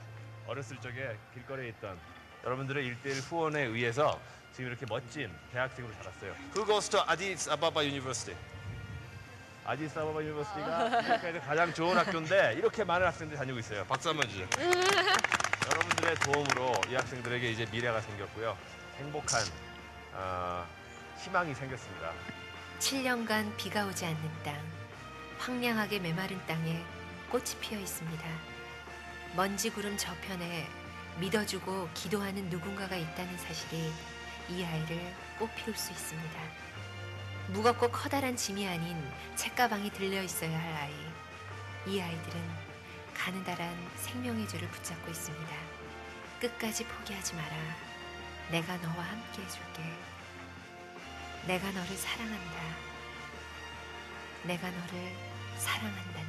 [0.49, 1.97] 어렸을 적에 길거리에 있던
[2.43, 4.19] 여러분들의 일대일 후원에 의해서
[4.53, 6.33] 지금 이렇게 멋진 대학생으로 자랐어요.
[6.55, 8.37] Who goes to Addis Ababa University?
[9.65, 13.85] 아디스아바바 University가 아프리카에서 가장 좋은 학교인데 이렇게 많은 학생들이 다니고 있어요.
[13.85, 14.47] 박수 한번 주죠.
[15.69, 18.57] 여러분들의 도움으로 이 학생들에게 이제 미래가 생겼고요.
[18.97, 19.43] 행복한
[20.13, 20.65] 어,
[21.19, 22.11] 희망이 생겼습니다.
[22.79, 24.55] 7년간 비가 오지 않는 땅,
[25.37, 26.83] 황량하게 메마른 땅에
[27.29, 28.48] 꽃이 피어 있습니다.
[29.35, 30.67] 먼지 구름 저편에
[31.19, 33.91] 믿어주고 기도하는 누군가가 있다는 사실이
[34.49, 36.39] 이 아이를 꽃 피울 수 있습니다.
[37.49, 38.95] 무겁고 커다란 짐이 아닌
[39.35, 40.93] 책가방이 들려 있어야 할 아이.
[41.87, 42.69] 이 아이들은
[43.13, 45.55] 가느다란 생명의 줄을 붙잡고 있습니다.
[46.39, 47.55] 끝까지 포기하지 마라.
[48.49, 49.83] 내가 너와 함께 해줄게.
[51.45, 52.89] 내가 너를 사랑한다.
[54.43, 55.15] 내가 너를
[55.57, 56.28] 사랑한단다.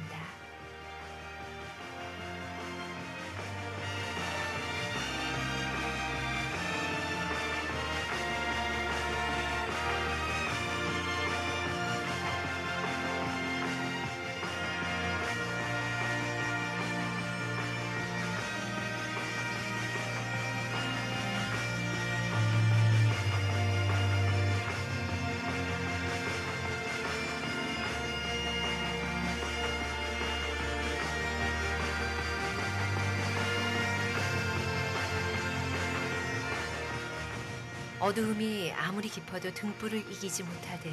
[38.11, 40.91] 어두움이 아무리 깊어도 등불을 이기지 못하듯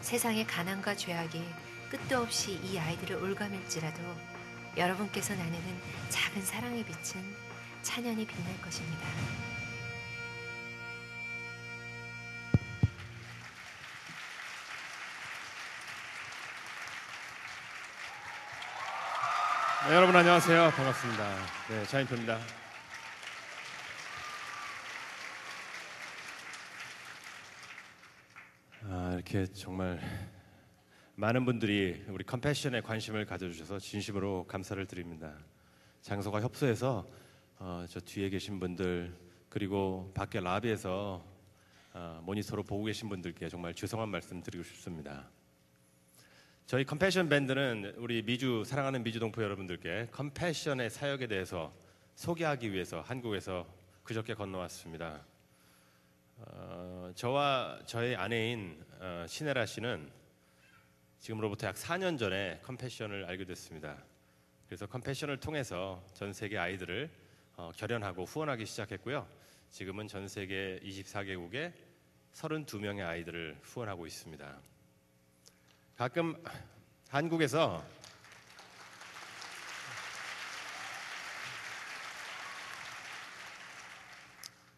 [0.00, 1.42] 세상의 가난과 죄악이
[1.90, 4.00] 끝도 없이 이 아이들을 올가맬지라도
[4.76, 7.34] 여러분께서 나누는 작은 사랑의 빛은
[7.82, 9.08] 찬연히 빛날 것입니다.
[19.88, 20.70] 네, 여러분 안녕하세요.
[20.76, 21.36] 반갑습니다.
[21.70, 22.38] 네, 차인표입니다.
[28.88, 29.98] 아, 이렇게 정말
[31.14, 35.32] 많은 분들이 우리 컴패션에 관심을 가져주셔서 진심으로 감사를 드립니다.
[36.02, 37.08] 장소가 협소해서
[37.58, 39.16] 어, 저 뒤에 계신 분들
[39.48, 41.24] 그리고 밖에 라비에서
[41.94, 45.30] 어, 모니터로 보고 계신 분들께 정말 죄송한 말씀 드리고 싶습니다.
[46.66, 51.72] 저희 컴패션 밴드는 우리 미주 사랑하는 미주 동포 여러분들께 컴패션의 사역에 대해서
[52.16, 53.66] 소개하기 위해서 한국에서
[54.04, 55.24] 그저께 건너왔습니다.
[56.38, 60.10] 어, 저와 저의 아내인 어, 신혜라 씨는
[61.18, 63.96] 지금으로부터 약 4년 전에 컴패션을 알게 됐습니다.
[64.66, 67.10] 그래서 컴패션을 통해서 전 세계 아이들을
[67.56, 69.26] 어, 결연하고 후원하기 시작했고요.
[69.70, 71.72] 지금은 전 세계 24개국에
[72.34, 74.60] 32명의 아이들을 후원하고 있습니다.
[75.96, 76.36] 가끔
[77.08, 77.82] 한국에서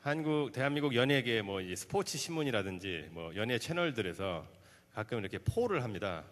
[0.01, 4.47] 한국 대한민국 연예계 뭐이 스포츠 신문이라든지 뭐 연예 채널들에서
[4.95, 6.23] 가끔 이렇게 포를 합니다.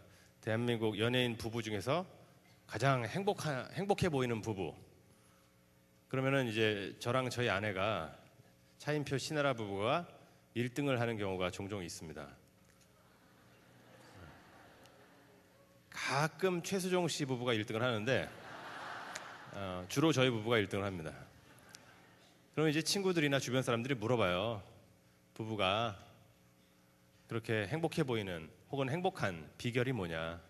[0.41, 2.07] 대한민국 연예인 부부 중에서
[2.69, 4.73] 가장 행복한 행복해 보이는 부부.
[6.07, 8.17] 그러면은 이제 저랑 저희 아내가
[8.79, 10.07] 차인표 신하라 부부가
[10.55, 12.25] 1등을 하는 경우가 종종 있습니다.
[15.91, 18.31] 가끔 최수종 씨 부부가 1등을 하는데
[19.55, 21.26] 어, 주로 저희 부부가 1등을 합니다.
[22.57, 24.62] 그럼 이제 친구들이나 주변 사람들이 물어봐요.
[25.34, 26.02] 부부가
[27.28, 30.40] 그렇게 행복해 보이는 혹은 행복한 비결이 뭐냐?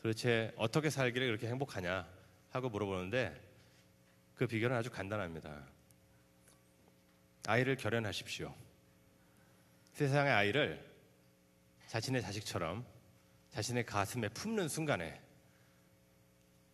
[0.00, 2.06] 도대체 어떻게 살기를 그렇게 행복하냐?
[2.50, 3.34] 하고 물어보는데
[4.36, 5.66] 그 비결은 아주 간단합니다.
[7.48, 8.54] 아이를 결연하십시오.
[9.94, 10.88] 세상의 아이를
[11.88, 12.86] 자신의 자식처럼
[13.50, 15.20] 자신의 가슴에 품는 순간에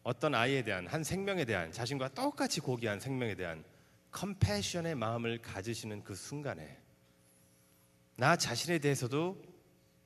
[0.03, 3.65] 어떤 아이에 대한 한 생명에 대한 자신과 똑같이 고귀한 생명에 대한
[4.15, 6.79] 컴패션의 마음을 가지시는 그 순간에
[8.17, 9.43] 나 자신에 대해서도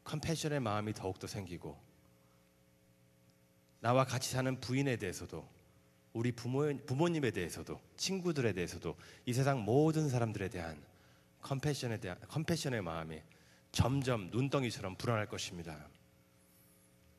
[0.05, 1.79] 컴패션의 마음이 더욱더 생기고
[3.81, 5.47] 나와 같이 사는 부인에 대해서도
[6.15, 8.97] 우리 부모, 부모님에 대해서도 친구들에 대해서도
[9.27, 10.83] 이 세상 모든 사람들에 대한
[11.43, 13.21] 컴패션에 대한 컴패션의 마음이
[13.73, 15.87] 점점 눈덩이처럼 불어날 것입니다.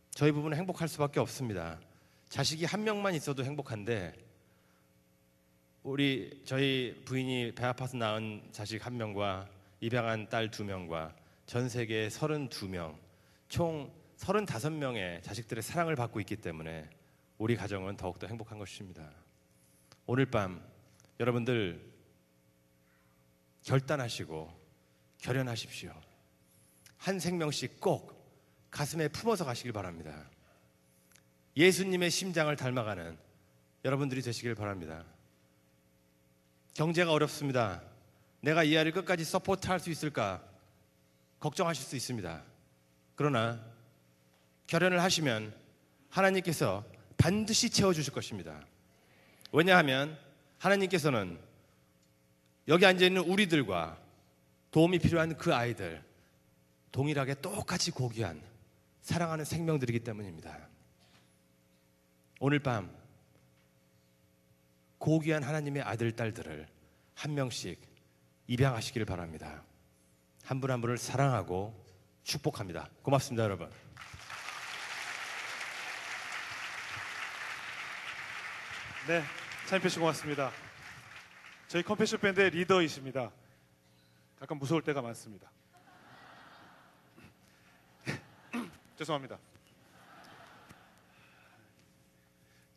[0.10, 1.80] 저희 부부는 행복할 수밖에 없습니다.
[2.30, 4.29] 자식이 한 명만 있어도 행복한데
[5.84, 9.48] 우리 저희 부인이 배 아파서 낳은 자식 한 명과
[9.80, 11.16] 입양한 딸 두 명과
[11.46, 12.98] 전 세계 32명
[13.48, 16.90] 총 35명의 자식들의 사랑을 받고 있기 때문에
[17.38, 19.10] 우리 가정은 더욱더 행복한 것입니다.
[20.06, 20.62] 오늘 밤
[21.18, 21.82] 여러분들
[23.64, 24.54] 결단하시고
[25.20, 25.94] 결연하십시오.
[26.98, 28.20] 한 생명씩 꼭
[28.70, 30.30] 가슴에 품어서 가시길 바랍니다.
[31.56, 33.18] 예수님의 심장을 닮아가는
[33.86, 35.06] 여러분들이 되시길 바랍니다.
[36.74, 37.82] 경제가 어렵습니다.
[38.41, 40.41] 내가 이 아이를 끝까지 support 할 수 있을까?
[41.39, 42.43] 걱정하실 수 있습니다.
[43.15, 43.59] 그러나
[44.67, 45.53] 결연을 하시면
[46.09, 46.84] 하나님께서
[47.17, 48.65] 반드시 채워주실 것입니다.
[49.51, 50.17] 왜냐하면
[50.59, 51.39] 하나님께서는
[52.67, 53.97] 여기 앉아 있는 우리들과
[54.72, 56.03] 도움이 필요한 그 아이들
[56.91, 58.41] 동일하게 똑같이 고귀한
[59.01, 60.67] 사랑하는 생명들이기 때문입니다.
[62.39, 62.93] 오늘 밤
[65.00, 66.68] 고귀한 하나님의 아들 딸들을
[67.16, 67.82] 한 명씩
[68.47, 69.64] 입양하시기를 바랍니다.
[70.43, 71.86] 한분한 분을 사랑하고
[72.24, 72.89] 축복합니다.
[73.02, 73.70] 고맙습니다, 여러분.
[79.08, 79.24] 네,
[79.68, 80.52] 차인표 씨 고맙습니다.
[81.68, 83.32] 저희 컴패션 밴드의 리더이십니다.
[84.38, 85.50] 가끔 무서울 때가 많습니다.
[88.97, 89.38] 죄송합니다.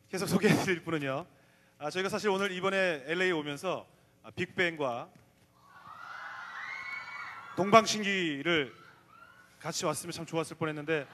[0.09, 1.25] 계속 소개해드릴 분은요.
[1.83, 3.85] 아, 저희가 사실 오늘 이번에 LA 오면서
[4.23, 5.09] 아, 빅뱅과
[7.57, 8.73] 동방신기를
[9.59, 11.05] 같이 왔으면 참 좋았을 뻔했는데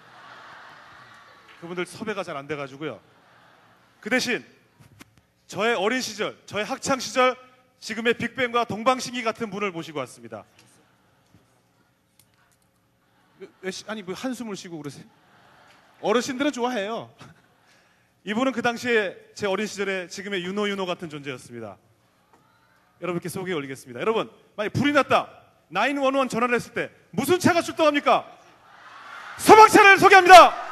[1.62, 3.02] 그분들 섭외가 잘 안 돼가지고요.
[4.00, 4.46] 그 대신
[5.48, 7.36] 저의 어린 시절, 저의 학창 시절
[7.80, 10.46] 지금의 빅뱅과 동방신기 같은 분을 모시고 왔습니다.
[13.72, 15.04] 시- 아니 뭐 한숨을 쉬고 그러세요?
[16.02, 17.12] 어르신들은 좋아해요.
[18.30, 21.78] 이분은 그 당시에 제 어린 시절에 지금의 윤호 윤호 같은 존재였습니다.
[23.02, 24.00] 여러분께 소개 올리겠습니다.
[24.00, 25.32] 여러분, 만약 불이 났다.
[25.74, 28.32] 911 전화를 했을 때 무슨 차가 출동합니까?
[29.40, 30.69] 소방차를 소개합니다.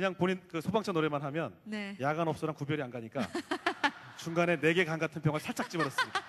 [0.00, 1.94] 그냥 본인 그 소방차 노래만 하면 네.
[2.00, 3.28] 야간 업소랑 구별이 안 가니까
[4.16, 6.22] 중간에 네 개 간 같은 병을 살짝 집어넣습니다.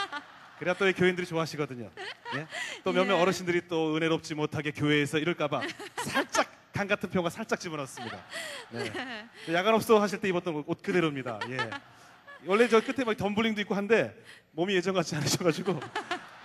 [0.60, 1.90] 그래야 또 이 교인들이 좋아하시거든요.
[2.36, 2.48] 예?
[2.84, 3.22] 또 몇몇 예.
[3.22, 5.62] 어르신들이 또 은혜롭지 못하게 교회에서 이럴까봐
[6.04, 8.22] 살짝 간 같은 병을 살짝 집어넣습니다.
[8.72, 8.92] 네.
[9.54, 11.40] 야간 업소 하실 때 입었던 옷 그대로입니다.
[11.52, 11.58] 예.
[12.46, 14.14] 원래 저 끝에 막 덤블링도 있고 한데
[14.52, 15.80] 몸이 예전 같지 않으셔가지고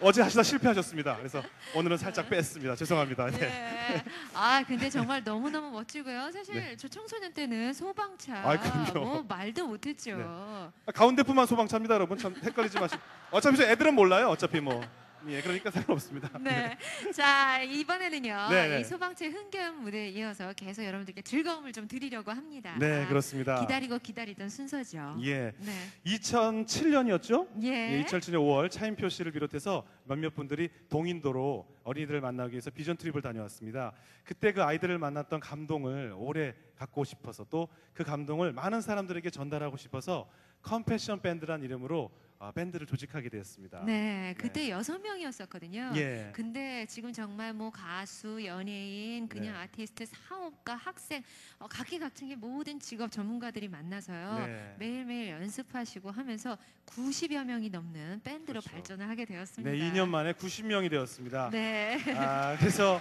[0.01, 1.17] 어제 하시다 실패하셨습니다.
[1.17, 1.43] 그래서
[1.75, 2.77] 오늘은 살짝 뺐습니다.
[2.77, 3.31] 죄송합니다.
[3.31, 3.43] 네.
[3.43, 4.05] 예.
[4.35, 6.31] 아 근데 정말 너무 너무 멋지고요.
[6.33, 6.77] 사실 네.
[6.77, 9.01] 저 청소년 때는 소방차 아이, 그럼요.
[9.01, 10.17] 뭐 말도 못했죠.
[10.17, 10.25] 네.
[10.25, 12.19] 아, 가운데뿐만 소방차입니다, 여러분.
[12.19, 13.01] 참 헷갈리지 마시고.
[13.31, 14.29] 어차피 저 애들은 몰라요.
[14.29, 14.83] 어차피 뭐.
[15.29, 16.31] 예, 그러니까 상관없습니다.
[16.39, 16.77] 네.
[17.15, 18.81] 자 이번에는요 네, 네.
[18.81, 22.77] 이 소방차 흥겨운 무대에 이어서 계속 여러분들께 즐거움을 좀 드리려고 합니다.
[22.79, 23.61] 네, 그렇습니다.
[23.61, 25.17] 기다리고 기다리던 순서죠.
[25.23, 25.53] 예.
[25.59, 25.73] 네.
[26.07, 27.49] 2007년이었죠?
[27.63, 28.03] 예.
[28.05, 33.93] 2007년 5월 차인표 씨를 비롯해서 몇몇 분들이 동인도로 어린이들을 만나기 위해서 비전 트립을 다녀왔습니다.
[34.25, 40.29] 그때 그 아이들을 만났던 감동을 오래 갖고 싶어서 또 그 감동을 많은 사람들에게 전달하고 싶어서
[40.63, 43.85] 컴패션 밴드란 이름으로 아, 밴드를 조직하게 되었습니다.
[43.85, 45.93] 네, 그때 여섯 명이었었거든요.
[45.97, 46.31] 예.
[46.35, 49.61] 근데 지금 정말 뭐 가수, 연예인, 그냥 네.
[49.61, 51.23] 아티스트, 사업가, 학생,
[51.59, 54.47] 어, 각기각층의 모든 직업 전문가들이 만나서요.
[54.47, 54.75] 네.
[54.79, 59.71] 매일매일 연습하시고 하면서 90여 명이 넘는 밴드로 발전을 하게 되었습니다.
[59.71, 61.51] 네, 2년 만에 90명이 되었습니다.
[61.51, 61.99] 네.
[62.17, 63.01] 아, 그래서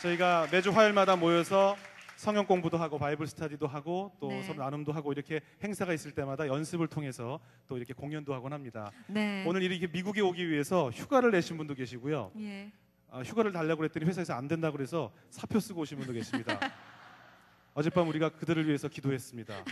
[0.00, 1.76] 저희가 매주 화요일마다 모여서
[2.16, 4.42] 성경 공부도 하고 바이블 스터디도 하고 또 네.
[4.44, 8.90] 서로 나눔도 하고 이렇게 행사가 있을 때마다 연습을 통해서 또 이렇게 공연도 하곤 합니다.
[9.08, 9.44] 네.
[9.46, 12.32] 오늘 이렇게 미국에 오기 위해서 휴가를 내신 분도 계시고요.
[12.38, 12.72] 예.
[13.10, 16.58] 아, 휴가를 달라고 그랬더니 회사에서 안 된다고 그래서 사표 쓰고 오신 분도 계십니다.
[17.74, 19.64] 어젯밤 우리가 그들을 위해서 기도했습니다.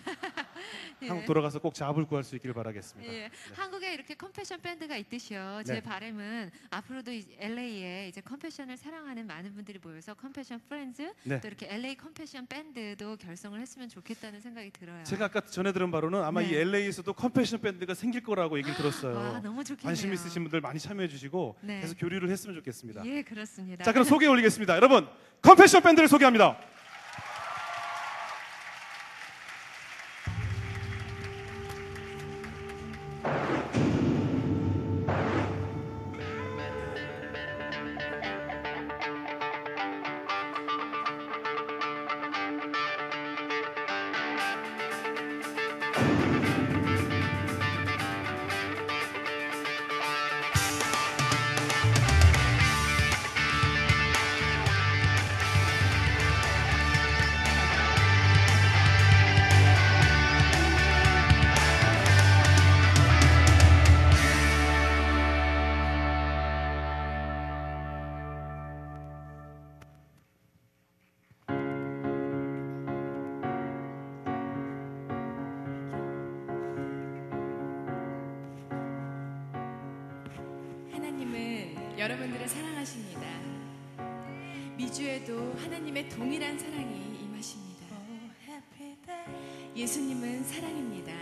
[1.03, 1.09] 예.
[1.09, 3.13] 한국 돌아가서 꼭 잡을 구할 수 있기를 바라겠습니다.
[3.13, 3.31] 예.
[3.55, 5.63] 한국에 이렇게 컴패션 밴드가 있듯이요.
[5.67, 5.81] 제 네.
[5.81, 11.41] 바람은 앞으로도 LA에 이제 컴패션을 사랑하는 많은 분들이 모여서 컴패션 프렌즈 네.
[11.41, 15.03] 또 이렇게 LA 컴패션 밴드도 결성을 했으면 좋겠다는 생각이 들어요.
[15.05, 16.51] 제가 아까 전에 들은 바로는 아마 네.
[16.51, 19.15] 이 LA에서도 컴패션 밴드가 생길 거라고 얘기를 들었어요.
[19.15, 19.85] 와, 너무 좋겠네요.
[19.85, 21.81] 관심 있으신 분들 많이 참여해 주시고 네.
[21.81, 23.05] 계속 교류를 했으면 좋겠습니다.
[23.07, 23.85] 예, 그렇습니다.
[23.85, 24.77] 자, 그럼 소개 올리겠습니다.
[24.77, 25.09] 여러분,
[25.43, 26.57] 컴패션 밴드를 소개합니다.
[90.43, 91.13] 은 사랑입니다.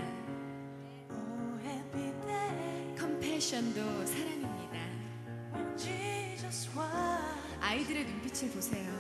[2.98, 4.78] 컴패션도 사랑입니다.
[7.60, 8.90] 아이들의 눈빛을 보세요.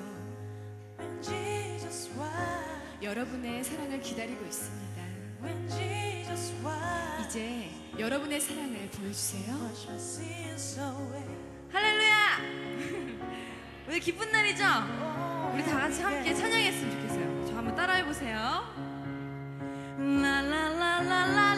[3.02, 5.02] 여러분의 사랑을 기다리고 있습니다.
[7.26, 9.72] 이제 여러분의 사랑을 보여주세요.
[11.72, 12.38] 할렐루야!
[13.88, 14.64] 오늘 기쁜 날이죠?
[15.54, 17.46] 우리 다 같이 함께 찬양했으면 좋겠어요.
[17.46, 18.89] 저 한번 따라해 보세요.
[21.02, 21.49] la la la.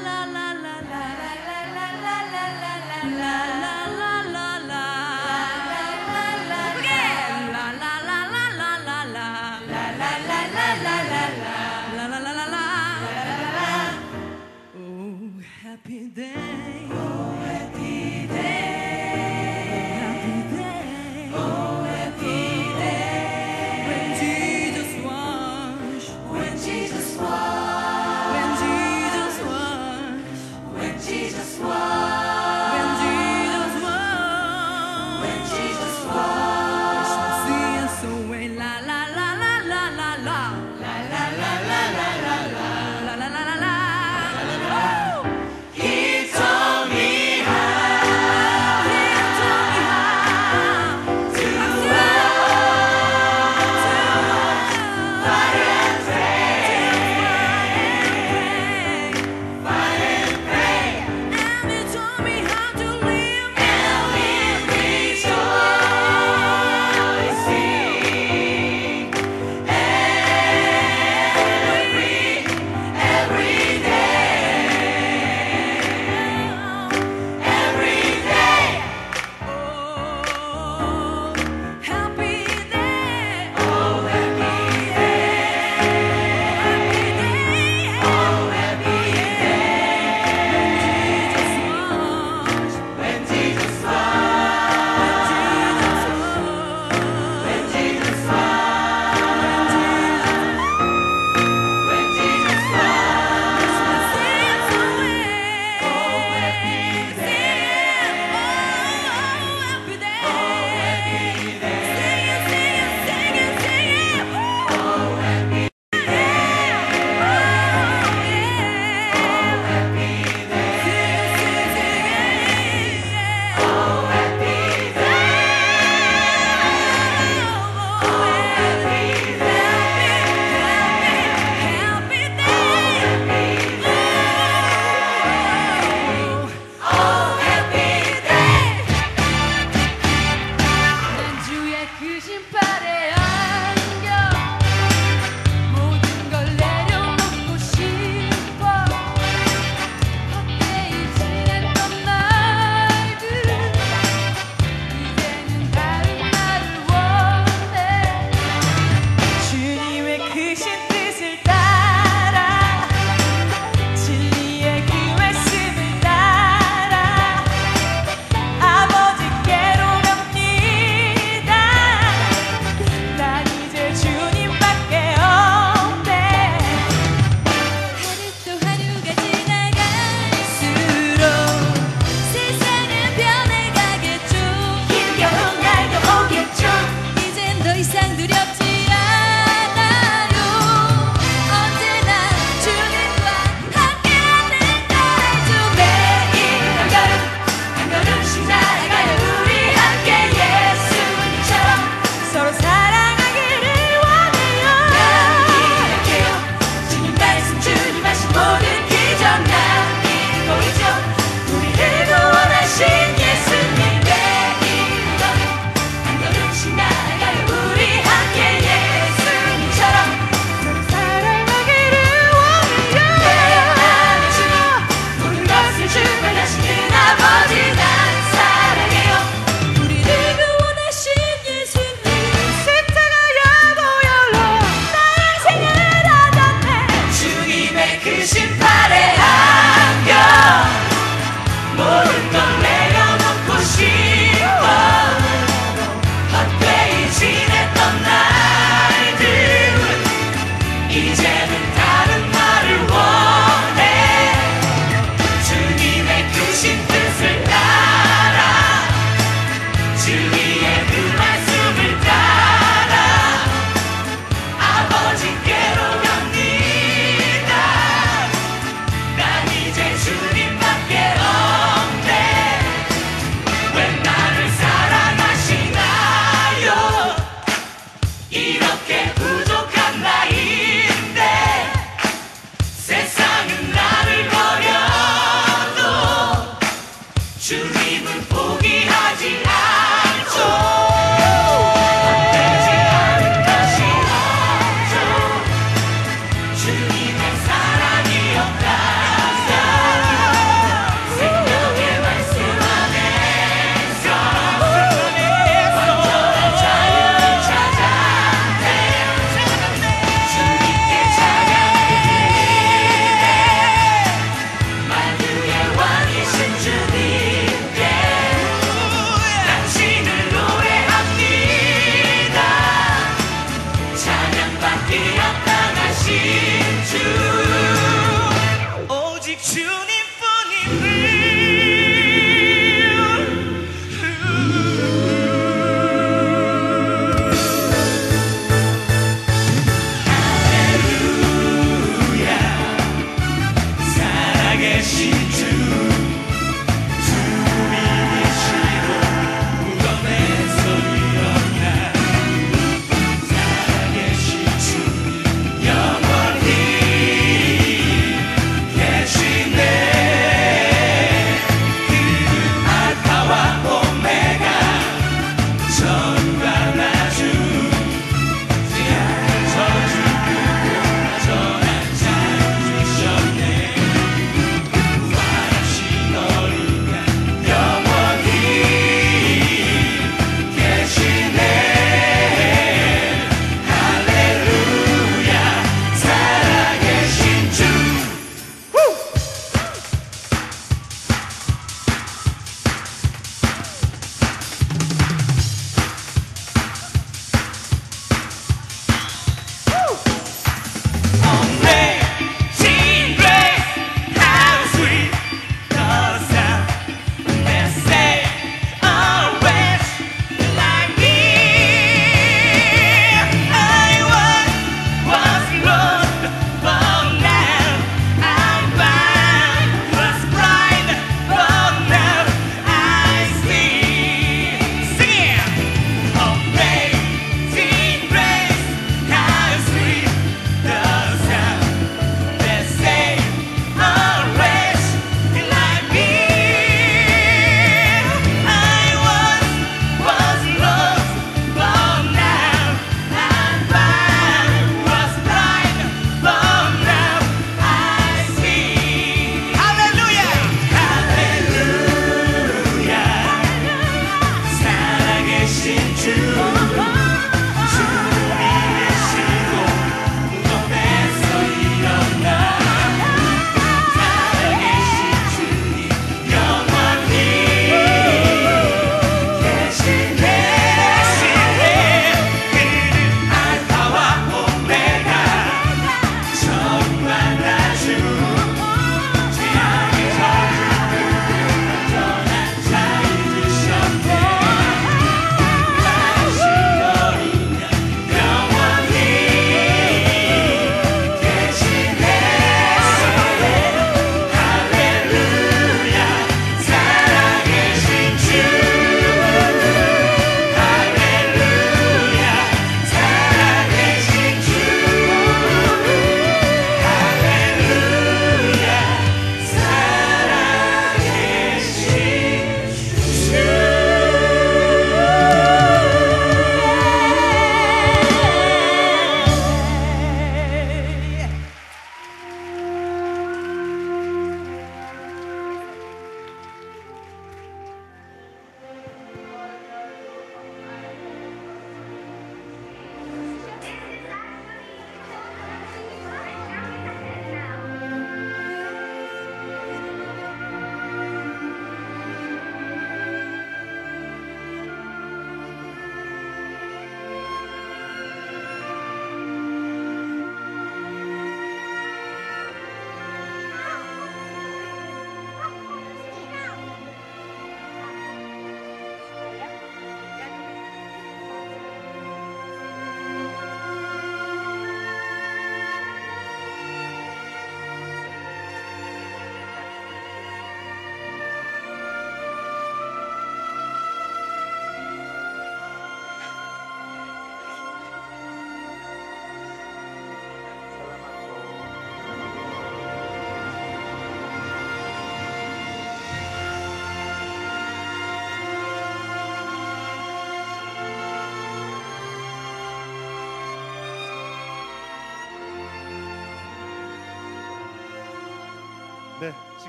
[287.52, 287.81] Should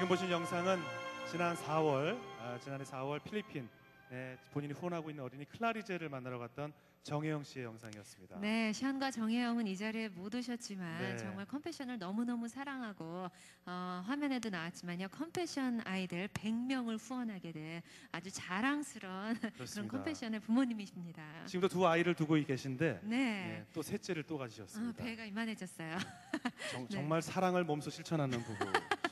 [0.03, 0.81] 지금 보신 영상은
[1.31, 3.69] 지난 4월, 아, 지난해 4월 필리핀
[4.11, 6.73] 에 본인이 후원하고 있는 어린이 클라리제를 만나러 갔던
[7.03, 8.37] 정혜영 씨의 영상이었습니다.
[8.41, 11.15] 네, 션과 정혜영은 이 자리에 못 오셨지만 네.
[11.15, 13.29] 정말 컴패션을 너무너무 사랑하고
[13.65, 15.07] 어, 화면에도 나왔지만요.
[15.07, 17.81] 컴패션 아이들 100명을 후원하게 된
[18.11, 19.97] 아주 자랑스러운 그런 그렇습니다.
[19.97, 21.45] 컴패션의 부모님이십니다.
[21.45, 23.15] 지금도 두 아이를 두고 계신데 네.
[23.15, 25.01] 예, 또 셋째를 또 아, 가지셨습니다.
[25.01, 25.97] 배가 이만해졌어요.
[26.71, 26.87] 정, 네.
[26.89, 29.02] 정말 사랑을 몸소 실천하는 부부입니다.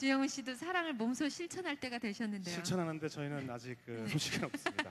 [0.00, 2.54] 주영훈 씨도 사랑을 몸소 실천할 때가 되셨는데요.
[2.54, 4.08] 실천하는데 저희는 아직 그 네.
[4.08, 4.90] 소식은 없습니다.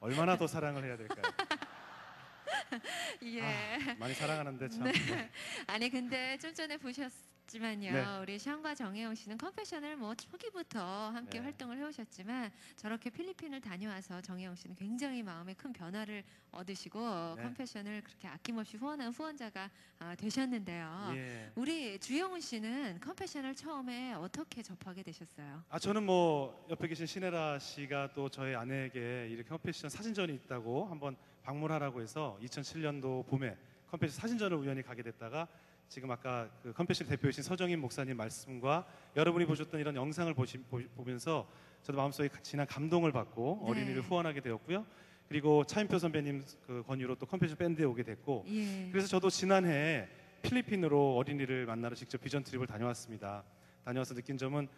[0.00, 1.22] 얼마나 더 사랑을 해야 될까요?
[3.22, 3.42] 예.
[3.42, 4.82] 아, 많이 사랑하는데 참.
[4.82, 4.92] 네.
[4.92, 5.30] 네.
[5.68, 7.12] 아니 근데 좀 전에 보셨
[7.50, 7.90] 지만요.
[7.90, 8.18] 네.
[8.22, 11.44] 우리 션과 정혜영 씨는 컴패션을 뭐 초기부터 함께 네.
[11.46, 16.22] 활동을 해오셨지만 저렇게 필리핀을 다녀와서 정혜영 씨는 굉장히 마음에 큰 변화를
[16.52, 17.00] 얻으시고
[17.36, 17.42] 네.
[17.42, 21.12] 컴패션을 그렇게 아낌없이 후원한 후원자가 아, 되셨는데요.
[21.16, 21.50] 예.
[21.56, 25.64] 우리 주영훈 씨는 컴패션을 처음에 어떻게 접하게 되셨어요?
[25.70, 31.16] 아 저는 뭐 옆에 계신 신혜라 씨가 또 저희 아내에게 이렇게 컴패션 사진전이 있다고 한번
[31.42, 33.56] 방문하라고 해서 2007년도 봄에
[33.90, 35.48] 컴패션 사진전을 우연히 가게 됐다가
[35.90, 38.86] 지금 아까 그 컴패션 대표이신 서정인 목사님 말씀과
[39.16, 41.50] 여러분이 보셨던 이런 영상을 보시, 보, 보면서
[41.82, 43.70] 저도 마음속에 진한 감동을 받고 네.
[43.70, 44.86] 어린이를 후원하게 되었고요.
[45.28, 48.88] 그리고 차인표 선배님 그 권유로 또 컴패션 밴드에 오게 됐고 예.
[48.92, 50.06] 그래서 저도 지난해
[50.42, 53.42] 필리핀으로 어린이를 만나러 직접 비전 트립을 다녀왔습니다.
[53.84, 54.68] 다녀와서 느낀 점은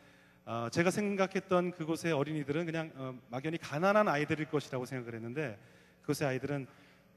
[0.46, 5.58] 어, 제가 생각했던 그곳의 어린이들은 그냥 어, 막연히 가난한 아이들일 것이라고 생각을 했는데
[6.00, 6.66] 그곳의 아이들은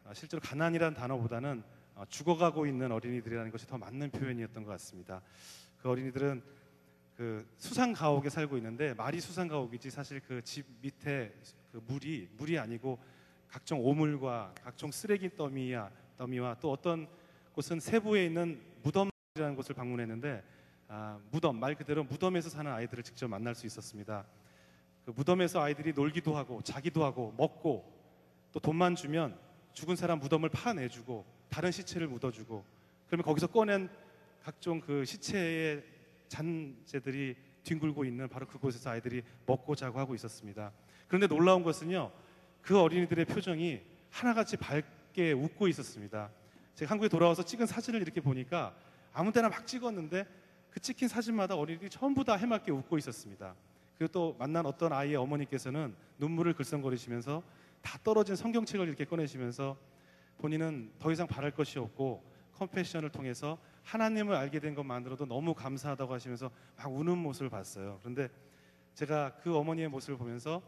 [0.03, 5.21] 어, 실제로 가난이라는 단어보다는 어, 죽어가고 있는 어린이들이라는 것이 더 맞는 표현이었던 것 같습니다.
[5.77, 6.43] 그 어린이들은
[7.15, 11.33] 그 수상 가옥에 살고 있는데 말이 수상 가옥이지 사실 그 집 밑에
[11.71, 12.99] 그 물이 물이 아니고
[13.47, 17.07] 각종 오물과 각종 쓰레기 더미야 더미와 또 어떤
[17.53, 20.43] 곳은 세부에 있는 무덤이라는 곳을 방문했는데
[20.89, 24.25] 아, 무덤 말 그대로 무덤에서 사는 아이들을 직접 만날 수 있었습니다.
[25.05, 27.93] 그 무덤에서 아이들이 놀기도 하고 자기도 하고 먹고
[28.51, 29.37] 또 돈만 주면
[29.73, 31.25] 죽은 사람 무덤을 파내주고
[31.55, 32.65] 다른 시체를 묻어주고
[33.07, 33.87] 그러면 거기서 꺼낸
[34.43, 35.85] 각종 그 시체의
[36.27, 40.73] 잔재들이 뒹굴고 있는 바로 그곳에서 아이들이 먹고 자고 하고 있었습니다.
[41.07, 42.11] 그런데 놀라운 것은요,
[42.61, 43.79] 그 어린이들의 표정이
[44.09, 46.29] 하나같이 밝게 웃고 있었습니다.
[46.73, 48.75] 제가 한국에 돌아와서 찍은 사진을 이렇게 보니까
[49.13, 50.25] 아무 데나 막 찍었는데
[50.71, 53.55] 그 찍힌 사진마다 어린이들이 전부 다 해맑게 웃고 있었습니다.
[53.97, 57.41] 그리고 또 만난 어떤 아이의 어머니께서는 눈물을 글썽거리시면서
[57.81, 59.94] 다 떨어진 성경책을 이렇게 꺼내시면서
[60.37, 62.23] 본인은 더 이상 바랄 것이 없고
[62.53, 67.99] 컴패션을 통해서 하나님을 알게 된 것만으로도 너무 감사하다고 하시면서 막 우는 모습을 봤어요.
[68.01, 68.29] 그런데
[68.93, 70.61] 제가 그 어머니의 모습을 보면서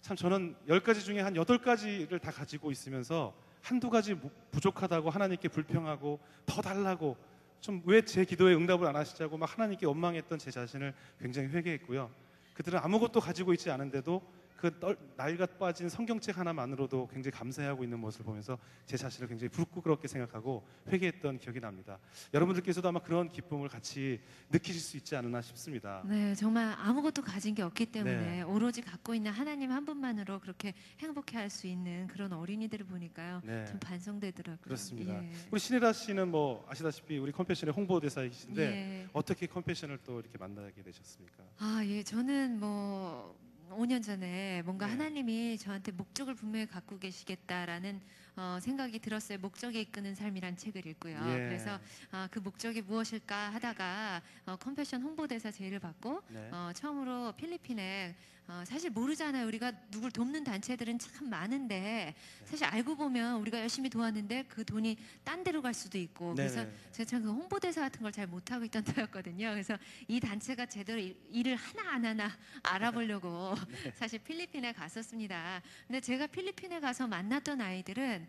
[0.00, 5.10] 참 저는 열 가지 중에 한 여덟 가지를 다 가지고 있으면서 한두 가지 무- 부족하다고
[5.10, 7.16] 하나님께 불평하고 더 달라고
[7.60, 12.10] 좀 왜 제 기도에 응답을 안 하시자고 막 하나님께 원망했던 제 자신을 굉장히 회개했고요.
[12.54, 14.20] 그들은 아무것도 가지고 있지 않은데도
[14.62, 18.56] 그 떨- 낡아 빠진 성경책 하나만으로도 굉장히 감사해하고 있는 모습을 보면서
[18.86, 21.98] 제 자신을 굉장히 부끄럽게 생각하고 회개했던 기억이 납니다.
[22.32, 26.04] 여러분들께서도 아마 그런 기쁨을 같이 느끼실 수 있지 않나 싶습니다.
[26.06, 28.42] 네, 정말 아무것도 가진 게 없기 때문에 네.
[28.42, 33.42] 오로지 갖고 있는 하나님 한 분만으로 그렇게 행복해 할 수 있는 그런 어린이들을 보니까요.
[33.44, 33.64] 네.
[33.66, 34.58] 좀 반성되더라고요.
[34.62, 35.22] 그렇습니다.
[35.24, 35.32] 예.
[35.50, 39.08] 우리 신혜라 씨는 뭐 아시다시피 우리 컴패션의 홍보대사이신데 예.
[39.12, 41.42] 어떻게 컴패션을 또 이렇게 만나게 되셨습니까?
[41.58, 42.02] 아, 예.
[42.04, 43.36] 저는 뭐
[43.76, 44.92] 5년 전에 뭔가 네.
[44.92, 48.00] 하나님이 저한테 목적을 분명히 갖고 계시겠다라는
[48.36, 49.38] 어, 생각이 들었어요.
[49.38, 51.18] 목적에 이끄는 삶이란 책을 읽고요.
[51.28, 51.34] 예.
[51.48, 51.78] 그래서
[52.10, 56.48] 아, 그 목적이 무엇일까 하다가 어, 컴패션 홍보대사 제의를 받고 네.
[56.50, 58.14] 어, 처음으로 필리핀에
[58.52, 59.46] 어, 사실 모르잖아요.
[59.46, 62.14] 우리가 누굴 돕는 단체들은 참 많은데 네.
[62.44, 66.74] 사실 알고 보면 우리가 열심히 도왔는데 그 돈이 딴 데로 갈 수도 있고 그래서 네네.
[66.92, 69.50] 제가 참 그 홍보대사 같은 걸 잘 못하고 있던 때였거든요.
[69.52, 72.30] 그래서 이 단체가 제대로 일- 일을 하나 안 하나
[72.62, 73.54] 알아보려고
[73.96, 75.62] 사실 필리핀에 갔었습니다.
[75.86, 78.28] 근데 제가 필리핀에 가서 만났던 아이들은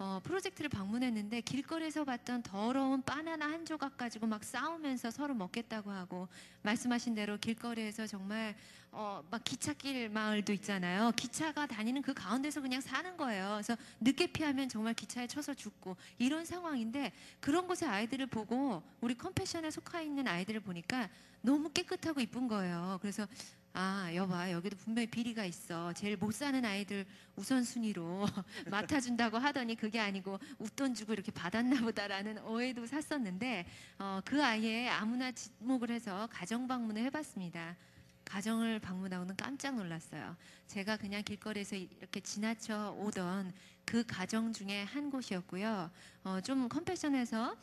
[0.00, 6.28] 어, 프로젝트를 방문했는데 길거리에서 봤던 더러운 바나나 한 조각 가지고 막 싸우면서 서로 먹겠다고 하고
[6.62, 8.54] 말씀하신 대로 길거리에서 정말
[8.92, 11.10] 어, 막 기찻길 마을도 있잖아요.
[11.16, 13.54] 기차가 다니는 그 가운데서 그냥 사는 거예요.
[13.54, 19.70] 그래서 늦게 피하면 정말 기차에 쳐서 죽고 이런 상황인데 그런 곳의 아이들을 보고 우리 컴패션에
[19.72, 21.08] 속해 있는 아이들을 보니까
[21.42, 22.98] 너무 깨끗하고 이쁜 거예요.
[23.00, 23.26] 그래서
[23.74, 25.92] 아 여봐 여기도 분명히 비리가 있어.
[25.92, 27.06] 제일 못 사는 아이들
[27.36, 28.26] 우선순위로
[28.70, 33.66] 맡아준다고 하더니 그게 아니고 웃돈 주고 이렇게 받았나 보다라는 오해도 샀었는데
[33.98, 37.76] 어, 그 아이의 아무나 지목을 해서 가정 방문을 해봤습니다.
[38.24, 40.36] 가정을 방문하고는 깜짝 놀랐어요.
[40.66, 43.52] 제가 그냥 길거리에서 이렇게 지나쳐 오던
[43.84, 45.90] 그 가정 중에 한 곳이었고요.
[46.24, 47.56] 어, 좀 컴패션에서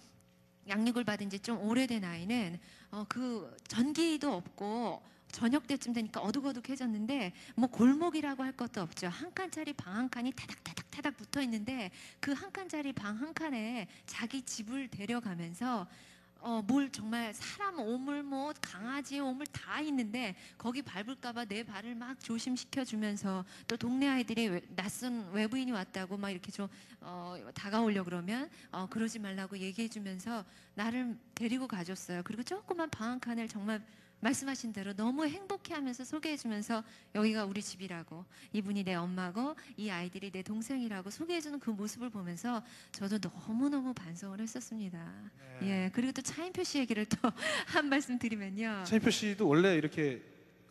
[0.68, 2.58] 양육을 받은 지 좀 오래된 아이는
[2.90, 5.04] 어, 그 전기도 없고
[5.36, 9.08] 저녁 때쯤 되니까 어둑어둑해졌는데 뭐 골목이라고 할 것도 없죠.
[9.08, 13.88] 한 칸짜리 방 한 칸이 타닥타닥 타닥 붙어 있는데 그 한 칸짜리 방 한 칸에
[14.06, 15.88] 자기 집을 데려가면서
[16.40, 22.18] 어, 뭘 정말 사람 오물 뭐 강아지 오물 다 있는데 거기 밟을까봐 내 발을 막
[22.20, 26.68] 조심시켜 주면서 또 동네 아이들이 외- 낯선 외부인이 왔다고 막 이렇게 좀
[27.02, 32.22] 어, 다가오려 그러면 어, 그러지 말라고 얘기해 주면서 나를 데리고 가줬어요.
[32.24, 33.82] 그리고 조그만 방 한 칸을 정말
[34.26, 41.12] 말씀하신 대로 너무 행복해하면서 소개해주면서 여기가 우리 집이라고 이분이 내 엄마고 이 아이들이 내 동생이라고
[41.12, 45.14] 소개해주는 그 모습을 보면서 저도 너무 너무 반성을 했었습니다.
[45.62, 47.18] 예 그리고 또 차인표 씨 얘기를 또
[47.68, 48.84] 한 말씀 드리면요.
[48.86, 50.22] 차인표 씨도 원래 이렇게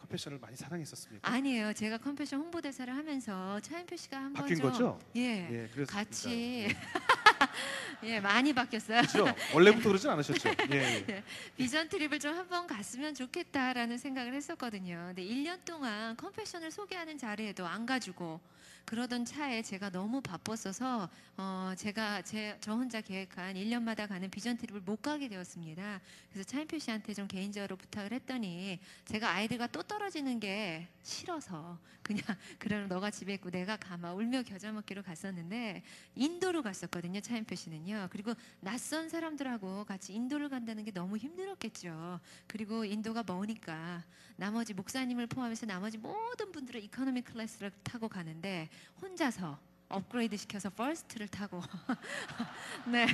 [0.04, 1.30] 컴패션을 많이 사랑했었습니까?
[1.30, 1.72] 아니에요.
[1.72, 4.98] 제가 컴패션 홍보대사를 하면서 차인표 씨가 한번 바뀐 좀 거죠?
[5.16, 5.92] 예, 예, 그랬습니다.
[5.92, 6.68] 같이
[8.04, 9.02] 예 많이 바뀌었어요.
[9.02, 9.24] 그렇죠?
[9.54, 10.50] 원래부터 그러진 않으셨죠?
[10.72, 11.06] 예, 예.
[11.08, 11.24] 예,
[11.56, 15.04] 비전 트립을 좀 한번 갔으면 좋겠다라는 생각을 했었거든요.
[15.08, 18.40] 근데 1년 동안 컴패션을 소개하는 자리에도 안 가지고
[18.84, 24.82] 그러던 차에 제가 너무 바빴어서 어, 제가 제, 저 혼자 계획한 1년마다 가는 비전 트립을
[24.82, 26.00] 못 가게 되었습니다.
[26.30, 32.22] 그래서 차인표 씨한테 좀 개인적으로 부탁을 했더니 제가 아이들과 또 떨어지는 게 싫어서 그냥
[32.60, 35.82] 그럼 너가 집에 있고 내가 가마 울며 겨자 먹기로 갔었는데
[36.14, 37.20] 인도로 갔었거든요.
[37.20, 38.08] 차인표 씨는요.
[38.10, 42.20] 그리고 낯선 사람들하고 같이 인도를 간다는 게 너무 힘들었겠죠.
[42.46, 44.04] 그리고 인도가 머니까
[44.36, 48.68] 나머지 목사님을 포함해서 나머지 모든 분들은 이코노미 클래스를 타고 가는데
[49.00, 51.62] 혼자서 업그레이드 시켜서 first를 타고
[52.90, 53.06] 네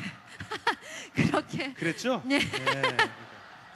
[1.14, 2.22] 그렇게 그랬죠?
[2.24, 2.40] 네.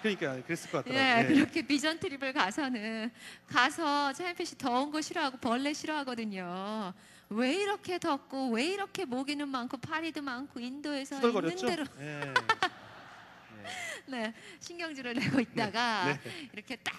[0.04, 1.30] 그러니까 그랬을 것 예, 같더라고요.
[1.30, 1.34] 예.
[1.34, 3.10] 그렇게 비전 트립을 가서는
[3.46, 6.92] 가서 차인표 씨 더운 거 싫어하고 벌레 싫어하거든요.
[7.30, 11.66] 왜 이렇게 덥고 왜 이렇게 모기는 많고 파리도 많고 인도에서 있는 후덜거렸죠?
[11.66, 12.34] 대로 예.
[14.06, 16.48] 네, 신경질을 내고 있다가 네, 네.
[16.52, 16.94] 이렇게 딱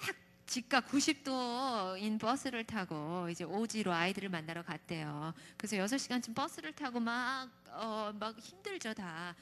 [0.46, 5.32] 직각 90도인 버스를 타고 이제 오지로 아이들을 만나러 갔대요.
[5.56, 9.36] 그래서 6시간쯤 버스를 타고 막, 어, 막 힘들죠, 다.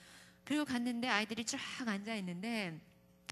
[0.44, 2.78] 그리고 갔는데 아이들이 쫙 앉아 있는데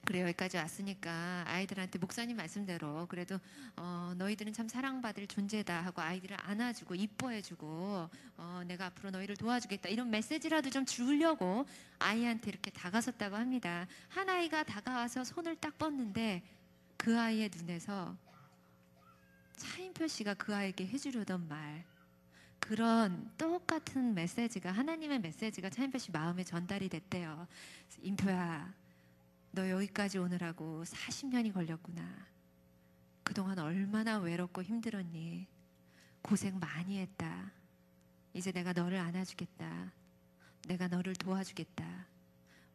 [0.04, 3.38] 그래 여기까지 왔으니까 아이들한테 목사님 말씀대로 그래도
[3.76, 10.10] 어, 너희들은 참 사랑받을 존재다 하고 아이들을 안아주고 이뻐해주고 어, 내가 앞으로 너희를 도와주겠다 이런
[10.10, 11.66] 메시지라도 좀 주려고
[12.00, 13.86] 아이한테 이렇게 다가섰다고 합니다.
[14.08, 16.42] 한 아이가 다가와서 손을 딱 뻗는데
[16.96, 18.16] 그 아이의 눈에서
[19.56, 21.84] 차인표 씨가 그 아이에게 해주려던 말
[22.58, 27.46] 그런 똑같은 메시지가 하나님의 메시지가 차인표 씨 마음에 전달이 됐대요.
[28.00, 28.72] 인표야,
[29.52, 32.02] 너 여기까지 오느라고 40년이 걸렸구나.
[33.22, 35.46] 그동안 얼마나 외롭고 힘들었니?
[36.22, 37.52] 고생 많이 했다.
[38.32, 39.92] 이제 내가 너를 안아주겠다.
[40.68, 42.06] 내가 너를 도와주겠다.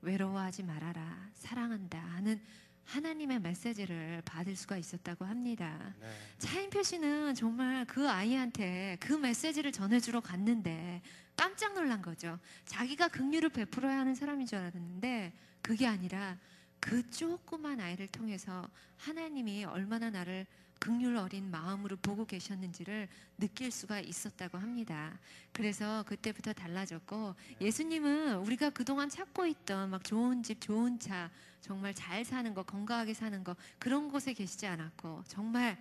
[0.01, 1.30] 외로워하지 말아라.
[1.34, 1.97] 사랑한다.
[1.97, 2.39] 하는
[2.86, 5.95] 하나님의 메시지를 받을 수가 있었다고 합니다.
[5.99, 6.07] 네.
[6.38, 11.01] 차인표 씨는 정말 그 아이한테 그 메시지를 전해주러 갔는데
[11.36, 12.39] 깜짝 놀란 거죠.
[12.65, 16.38] 자기가 긍휼을 베풀어야 하는 사람인 줄 알았는데 그게 아니라
[16.80, 18.67] 그 조그만 아이를 통해서
[18.97, 20.45] 하나님이 얼마나 나를
[20.80, 23.07] 긍휼 어린 마음으로 보고 계셨는지를
[23.38, 25.17] 느낄 수가 있었다고 합니다.
[25.51, 32.23] 그래서 그때부터 달라졌고 예수님은 우리가 그동안 찾고 있던 막 좋은 집, 좋은 차, 정말 잘
[32.23, 35.78] 사는 거, 건강하게 사는 거 그런 곳에 계시지 않았고 정말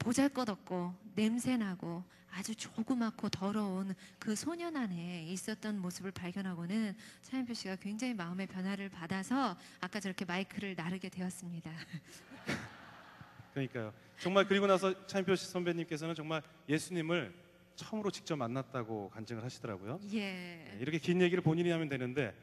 [0.00, 8.46] 보잘것없고 냄새나고 아주 조그맣고 더러운 그 소년 안에 있었던 모습을 발견하고는 차인표 씨가 굉장히 마음의
[8.46, 11.70] 변화를 받아서 아까 저렇게 마이크를 나르게 되었습니다.
[13.52, 13.92] 그러니까요.
[14.18, 17.34] 정말 그리고 나서 차인표 씨 선배님께서는 정말 예수님을
[17.74, 19.98] 처음으로 직접 만났다고 간증을 하시더라고요.
[20.12, 20.18] 예.
[20.18, 22.34] 네, 이렇게 긴 얘기를 본인이 하면 되는데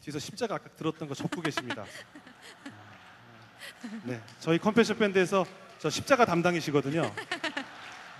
[0.00, 1.84] 뒤에서 십자가 아까 들었던 거 적고 계십니다.
[4.04, 5.44] 네, 저희 컴패션 밴드에서
[5.80, 7.10] 저 십자가 담당이시거든요.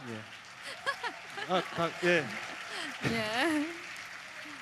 [0.08, 0.20] 예.
[1.52, 2.24] 아, 다, 예.
[3.04, 3.66] 예.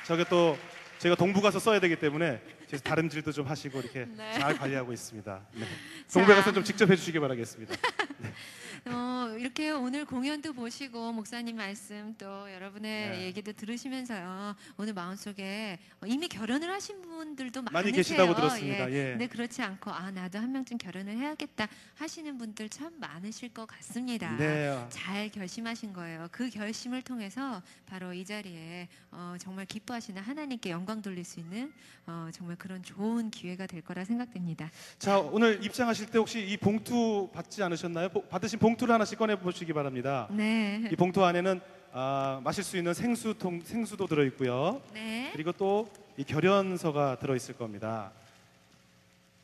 [0.04, 0.58] 저게 또
[0.98, 4.34] 제가 동부 가서 써야 되기 때문에 뒤에서 다림질도 좀 하시고 이렇게 네.
[4.34, 5.40] 잘 관리하고 있습니다.
[5.54, 6.24] 네.
[6.26, 7.74] 가서 좀 직접 해주시기 바라겠습니다.
[8.86, 13.22] 어, 이렇게 오늘 공연도 보시고 목사님 말씀 또 여러분의 네.
[13.24, 14.54] 얘기도 들으시면서요.
[14.76, 17.94] 오늘 마음속에 이미 결혼을 하신 분들도 많이 많으세요.
[17.94, 18.90] 계시다고 들었습니다.
[18.92, 19.10] 예.
[19.10, 24.36] 근데 그렇지 않고 아 나도 한 명쯤 결혼을 해야겠다 하시는 분들 참 많으실 것 같습니다.
[24.36, 24.86] 네.
[24.90, 26.28] 잘 결심하신 거예요.
[26.30, 31.72] 그 결심을 통해서 바로 이 자리에 어, 정말 기뻐하시는 하나님께 영광 돌릴 수 있는
[32.06, 34.70] 어, 정말 그런 좋은 기회가 될 거라 생각됩니다.
[34.98, 38.08] 자 오늘 입장하실 때 혹시 이 봉투 받지 않으셨나요?
[38.10, 40.28] 보- 받으신 봉투를 하나씩 꺼내 보시기 바랍니다.
[40.30, 40.88] 네.
[40.92, 41.60] 이 봉투 안에는
[41.92, 44.82] 아, 마실 수 있는 생수통 생수도 들어 있고요.
[44.92, 45.30] 네.
[45.32, 45.88] 그리고 또
[46.18, 48.10] 이 결연서가 들어 있을 겁니다.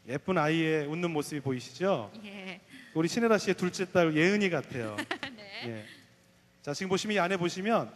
[0.09, 2.11] 예쁜 아이의 웃는 모습이 보이시죠?
[2.25, 2.61] 예.
[2.95, 4.97] 우리 신혜라 씨의 둘째 딸 예은이 같아요.
[5.37, 5.63] 네.
[5.69, 5.85] 예.
[6.63, 7.93] 자 지금 보시면 이 안에 보시면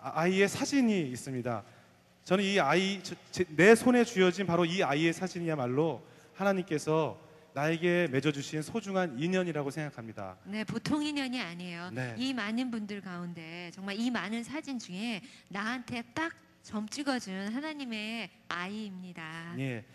[0.00, 1.62] 아- 아이의 사진이 있습니다.
[2.28, 3.00] 저는 이 아이
[3.56, 6.02] 내 손에 쥐어진 바로 이 아이의 사진이야말로
[6.34, 7.18] 하나님께서
[7.54, 10.36] 나에게 맺어주신 소중한 인연이라고 생각합니다.
[10.44, 11.88] 네, 보통 인연이 아니에요.
[11.90, 12.14] 네.
[12.18, 19.54] 이 많은 분들 가운데 정말 이 많은 사진 중에 나한테 딱 점 찍어준 하나님의 아이입니다.
[19.58, 19.86] 예.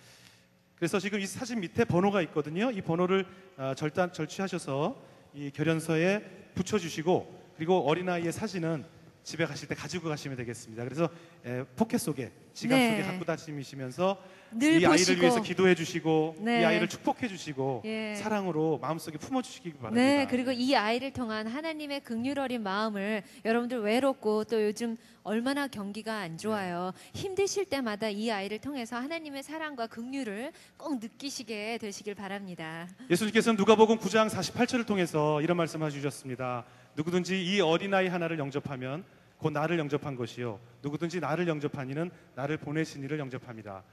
[0.76, 2.72] 그래서 지금 이 사진 밑에 번호가 있거든요.
[2.72, 5.00] 이 번호를 어, 절단 절취하셔서
[5.36, 8.86] 이 결연서에 붙여주시고 그리고 어린아이의 사진은
[9.24, 10.84] 집에 가실 때 가지고 가시면 되겠습니다.
[10.84, 11.10] 그래서
[11.46, 12.92] 에, 포켓 속에 지갑 네.
[12.92, 14.22] 속에 갖고 다니시면서
[14.52, 15.22] 늘이 아이를 보시고.
[15.22, 16.62] 위해서 기도해 주시고 네.
[16.62, 18.16] 이 아이를 축복해 주시고 예.
[18.16, 20.04] 사랑으로 마음속에 품어 주시기 바랍니다.
[20.04, 26.18] 네, 그리고 이 아이를 통한 하나님의 극률 어린 마음을 여러분들 외롭고 또 요즘 얼마나 경기가
[26.18, 26.92] 안 좋아요.
[27.14, 32.88] 힘드실 때마다 이 아이를 통해서 하나님의 사랑과 극률을 꼭 느끼시게 되시길 바랍니다.
[33.10, 36.66] 예수님께서는 누가복음 9장 48절을 통해서 이런 말씀을 주셨습니다.
[36.96, 39.04] 누구든지 이 어린아이 하나를 영접하면
[39.38, 43.84] 곧 나를 영접한 것이요 누구든지 나를 영접한 이는 나를 보내신 이를 영접합니다.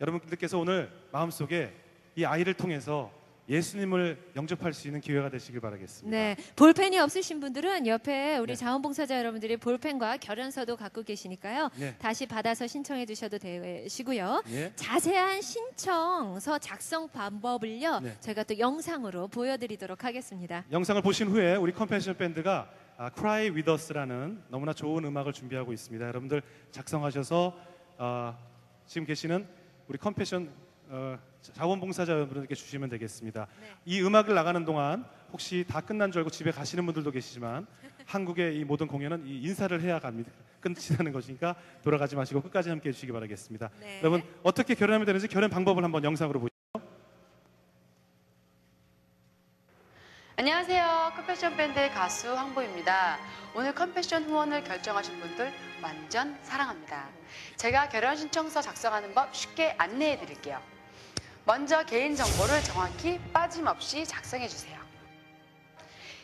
[0.00, 1.72] 여러분들께서 오늘 마음속에
[2.16, 3.12] 이 아이를 통해서
[3.48, 6.16] 예수님을 영접할 수 있는 기회가 되시길 바라겠습니다.
[6.16, 8.56] 네, 볼펜이 없으신 분들은 옆에 우리 네.
[8.56, 11.70] 자원봉사자 여러분들이 볼펜과 결연서도 갖고 계시니까요.
[11.76, 11.94] 네.
[11.98, 14.42] 다시 받아서 신청해 주셔도 되시고요.
[14.48, 14.72] 예.
[14.76, 18.00] 자세한 신청서 작성 방법을요.
[18.00, 18.16] 네.
[18.20, 20.64] 저희가 또 영상으로 보여드리도록 하겠습니다.
[20.72, 26.06] 영상을 보신 후에 우리 컴패션 밴드가 아, Cry With Us라는 너무나 좋은 음악을 준비하고 있습니다.
[26.06, 27.56] 여러분들 작성하셔서
[27.98, 28.38] 아,
[28.86, 29.46] 지금 계시는
[29.88, 30.50] 우리 컴패션
[30.88, 31.18] 어,
[31.52, 33.46] 자원봉사자 여러분들께 주시면 되겠습니다.
[33.84, 37.66] 이 음악을 나가는 동안 혹시 다 끝난 줄 알고 집에 가시는 분들도 계시지만
[38.06, 40.30] 한국의 이 모든 공연은 이 인사를 해야 갑니다.
[40.60, 43.70] 끝이라는 것이니까 돌아가지 마시고 끝까지 함께 해주시기 바라겠습니다.
[43.80, 43.98] 네.
[44.00, 46.54] 여러분 어떻게 결혼하면 되는지 결혼 방법을 한번 영상으로 보시죠.
[50.36, 51.12] 안녕하세요.
[51.14, 53.18] 컴패션 밴드의 가수 황보입니다.
[53.54, 57.08] 오늘 컴패션 후원을 결정하신 분들 완전 사랑합니다.
[57.56, 60.60] 제가 결연 신청서 작성하는 법 쉽게 안내해 드릴게요.
[61.46, 64.78] 먼저 개인 정보를 정확히 빠짐없이 작성해 주세요.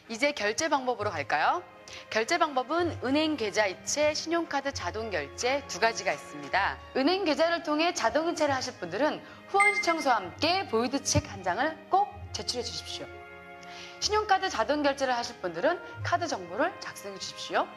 [0.08, 1.62] 이제 결제 방법으로 갈까요?
[2.08, 6.78] 결제 방법은 은행 계좌 이체, 신용카드 자동 결제 두 가지가 있습니다.
[6.96, 12.08] 은행 계좌를 통해 자동 이체를 하실 분들은 후원 신청서와 함께 void check 한 장을 꼭
[12.32, 13.06] 제출해 주십시오.
[14.00, 17.68] 신용카드 자동 결제를 하실 분들은 카드 정보를 작성해 주십시오.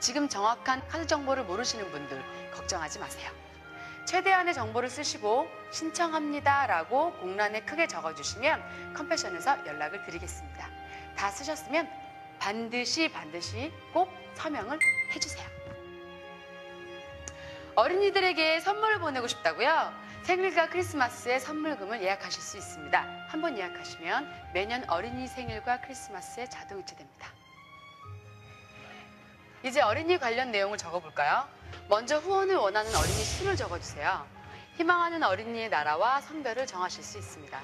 [0.00, 2.22] 지금 정확한 카드 정보를 모르시는 분들
[2.54, 3.30] 걱정하지 마세요.
[4.06, 10.68] 최대한의 정보를 쓰시고 신청합니다라고 공란에 크게 적어주시면 컴패션에서 연락을 드리겠습니다.
[11.16, 11.88] 다 쓰셨으면
[12.38, 14.78] 반드시 반드시 꼭 서명을
[15.14, 15.46] 해주세요.
[17.74, 19.92] 어린이들에게 선물을 보내고 싶다고요?
[20.24, 23.26] 생일과 크리스마스에 선물금을 예약하실 수 있습니다.
[23.28, 27.28] 한 번 예약하시면 매년 어린이 생일과 크리스마스에 자동 이체됩니다.
[29.64, 31.48] 이제 어린이 관련 내용을 적어볼까요?
[31.88, 34.26] 먼저 후원을 원하는 어린이 수를 적어주세요.
[34.76, 37.60] 희망하는 어린이의 나라와 성별을 정하실 수 있습니다.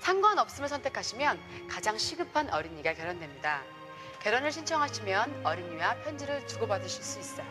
[0.00, 3.62] 상관없음을 선택하시면 가장 시급한 어린이가 결혼됩니다.
[4.22, 7.46] 결혼을 신청하시면 어린이와 편지를 주고받으실 수 있어요.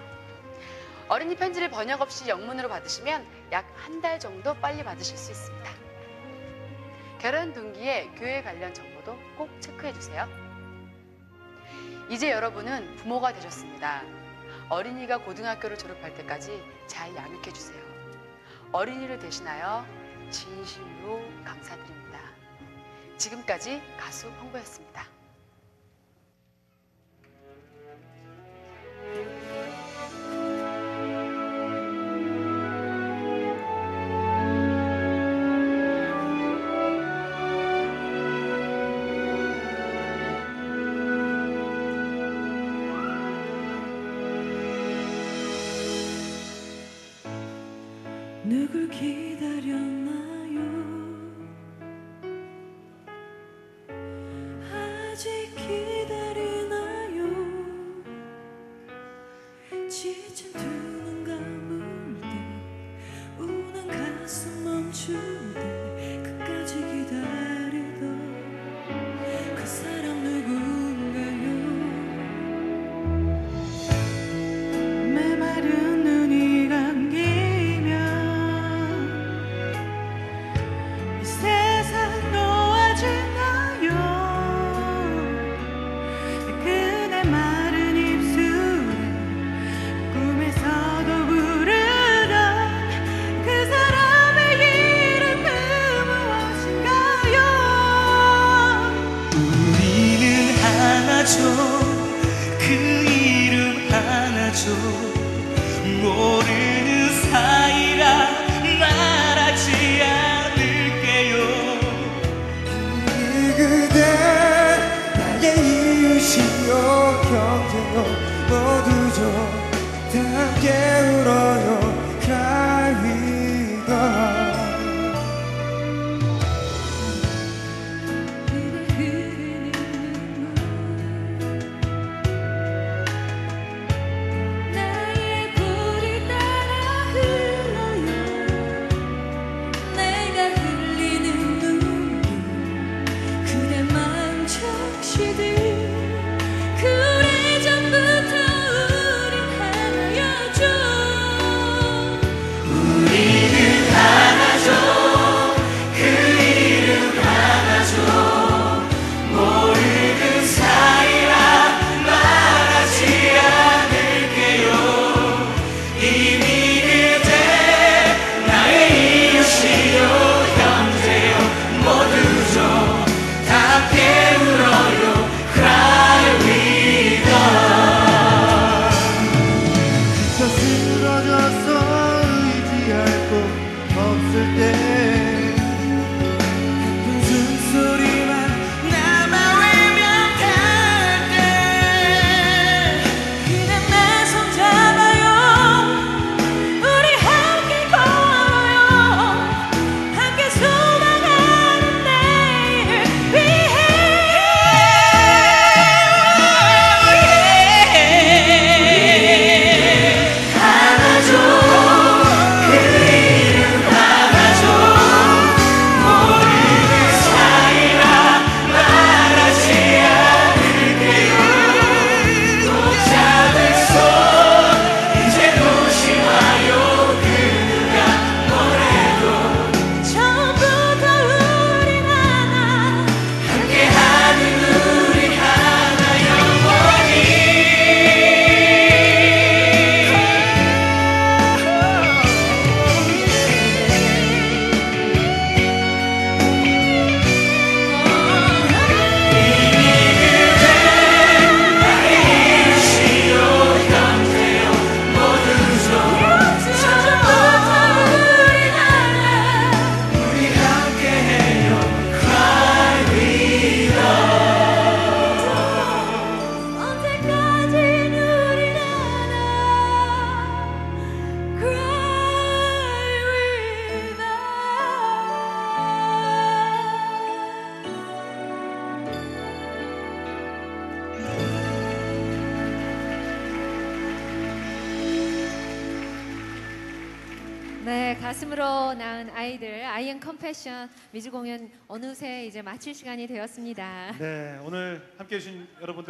[1.08, 5.72] 어린이 편지를 번역 없이 영문으로 받으시면 약 한 달 정도 빨리 받으실 수 있습니다.
[7.20, 10.28] 결혼 동기에 교회 관련 정보도 꼭 체크해 주세요.
[12.10, 14.04] 이제 여러분은 부모가 되셨습니다.
[14.70, 17.80] 어린이가 고등학교를 졸업할 때까지 잘 양육해 주세요.
[18.72, 19.86] 어린이를 대신하여
[20.32, 22.20] 진심으로 감사드립니다.
[23.18, 25.06] 지금까지 가수 홍보였습니다.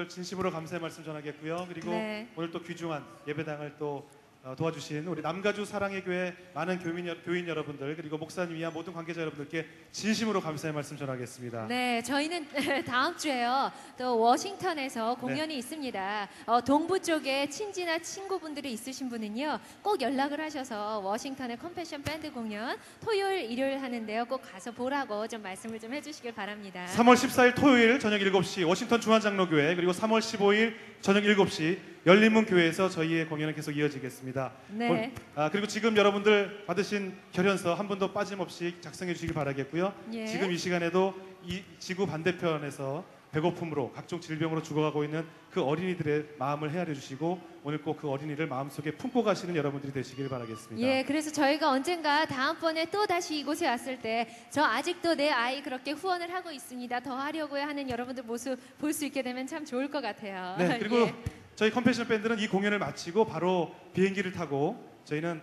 [0.05, 1.65] 여러분들 진심으로 감사의 말씀 전하겠고요.
[1.67, 2.27] 그리고 네.
[2.35, 4.24] 오늘 또 귀중한 예배당을 또 어,
[4.55, 9.65] 도와주신 우리 남가주 사랑의 교회 많은 교민, 여- 교인 여러분들 그리고 목사님이야 모든 관계자 여러분들께
[9.91, 11.65] 진심으로 감사의 말씀 전하겠습니다.
[11.65, 12.45] 네, 저희는
[12.85, 13.71] 다음 주에요.
[13.97, 16.29] 또 워싱턴에서 공연이 있습니다.
[16.45, 23.49] 어, 동부 쪽에 친지나 친구분들이 있으신 분은요, 꼭 연락을 하셔서 워싱턴의 컴패션 밴드 공연 토요일,
[23.49, 26.85] 일요일 하는데요, 꼭 가서 보라고 좀 말씀을 좀 해주시길 바랍니다.
[26.95, 33.27] 3월 14일 토요일 저녁 7시 워싱턴 중앙장로교회 그리고 3월 15일 저녁 7시 열린문 교회에서 저희의
[33.27, 34.51] 공연은 계속 이어지겠습니다.
[34.69, 34.89] 네.
[34.89, 39.93] 올- 아, 그리고 지금 여러분들 받으신 결연서 한 분도 빠짐없이 작성해 주시기 바라겠고요.
[40.13, 40.25] 예.
[40.27, 41.13] 지금 이 시간에도
[41.43, 43.03] 이 지구 반대편에서
[43.35, 48.91] 배고픔으로 각종 질병으로 죽어가고 있는 그 어린이들의 마음을 헤아려 주시고 오늘 꼭 그 어린이를 마음속에
[48.91, 50.85] 품고 가시는 여러분들이 되시길 바라겠습니다.
[50.87, 55.91] 예, 그래서 저희가 언젠가 다음번에 또 다시 이곳에 왔을 때 저 아직도 내 아이 그렇게
[55.91, 56.99] 후원을 하고 있습니다.
[57.01, 60.55] 더 하려고 하는 여러분들 모습 볼 수 있게 되면 참 좋을 것 같아요.
[60.57, 61.13] 네, 그리고 예.
[61.55, 65.41] 저희 컴패션 밴드는 이 공연을 마치고 바로 비행기를 타고 저희는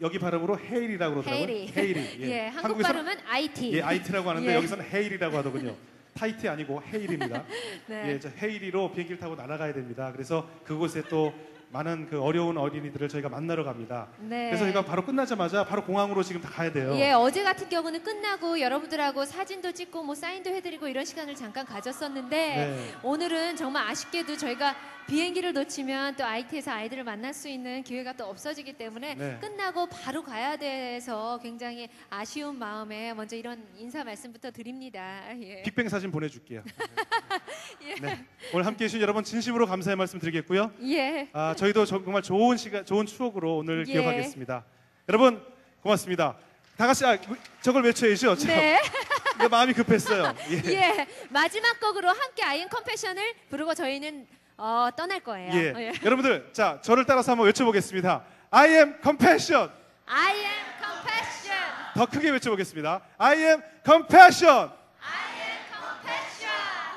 [0.00, 1.46] 여기 발음으로 Haiti라고 그러더라고요.
[1.46, 1.72] 헤일이.
[1.76, 2.22] 헤일이.
[2.30, 3.72] 예, 한국 한국에서는- 발음은 아이티.
[3.76, 4.54] 예, 아이티라고 하는데 예.
[4.56, 5.74] 여기서는 Haiti라고 하더군요.
[6.14, 7.44] 아이티 아니고 Haiti입니다.
[7.86, 8.12] 네.
[8.12, 10.10] 예, 저 헤일이로 비행기를 타고 날아가야 됩니다.
[10.12, 11.32] 그래서 그곳에 또
[11.70, 14.08] 많은 그 어려운 어린이들을 저희가 만나러 갑니다.
[14.18, 14.48] 네.
[14.50, 16.92] 그래서 저희가 바로 끝나자마자 바로 공항으로 지금 다 가야 돼요.
[16.96, 22.36] 예, 어제 같은 경우는 끝나고 여러분들하고 사진도 찍고 뭐 사인도 해드리고 이런 시간을 잠깐 가졌었는데
[22.36, 22.94] 네.
[23.02, 24.76] 오늘은 정말 아쉽게도 저희가
[25.06, 29.38] 비행기를 놓치면 또 IT에서 아이들을 만날 수 있는 기회가 또 없어지기 때문에 네.
[29.40, 35.22] 끝나고 바로 가야 돼서 굉장히 아쉬운 마음에 먼저 이런 인사 말씀부터 드립니다.
[35.40, 35.62] 예.
[35.66, 36.62] 빅뱅 사진 보내줄게요.
[37.84, 37.94] 예.
[37.96, 38.24] 네.
[38.54, 40.72] 오늘 함께 해 주신 여러분 진심으로 감사의 말씀 드리겠고요.
[40.84, 41.28] 예.
[41.32, 43.92] 아, 저희도 정말 좋은 시간, 좋은 추억으로 오늘 예.
[43.92, 44.64] 기억하겠습니다.
[45.08, 45.44] 여러분
[45.82, 46.36] 고맙습니다.
[46.76, 47.18] 다 같이 아,
[47.60, 48.36] 저걸 외쳐야죠.
[48.36, 48.80] 저- 네.
[49.38, 50.34] 내 마음이 급했어요.
[50.50, 50.72] 예.
[50.72, 51.06] 예.
[51.30, 54.26] 마지막 곡으로 함께 아이엔 컴패션을 부르고 저희는
[54.56, 55.52] 어, 떠날 거예요.
[55.54, 55.74] 예.
[55.76, 55.92] 예.
[56.04, 58.22] 여러분들 자 저를 따라서 한번 외쳐보겠습니다.
[58.50, 59.70] I am compassion.
[60.06, 61.58] I am compassion.
[61.94, 63.00] 더 크게 외쳐보겠습니다.
[63.18, 64.70] I am compassion.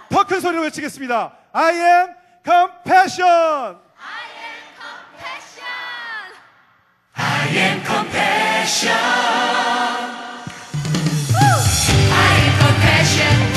[0.10, 1.34] 더큰 소리로 외치겠습니다.
[1.52, 2.15] I am
[2.45, 3.27] compassion.
[3.98, 5.73] I am compassion.
[7.15, 9.26] I am compassion.
[13.15, 13.55] Just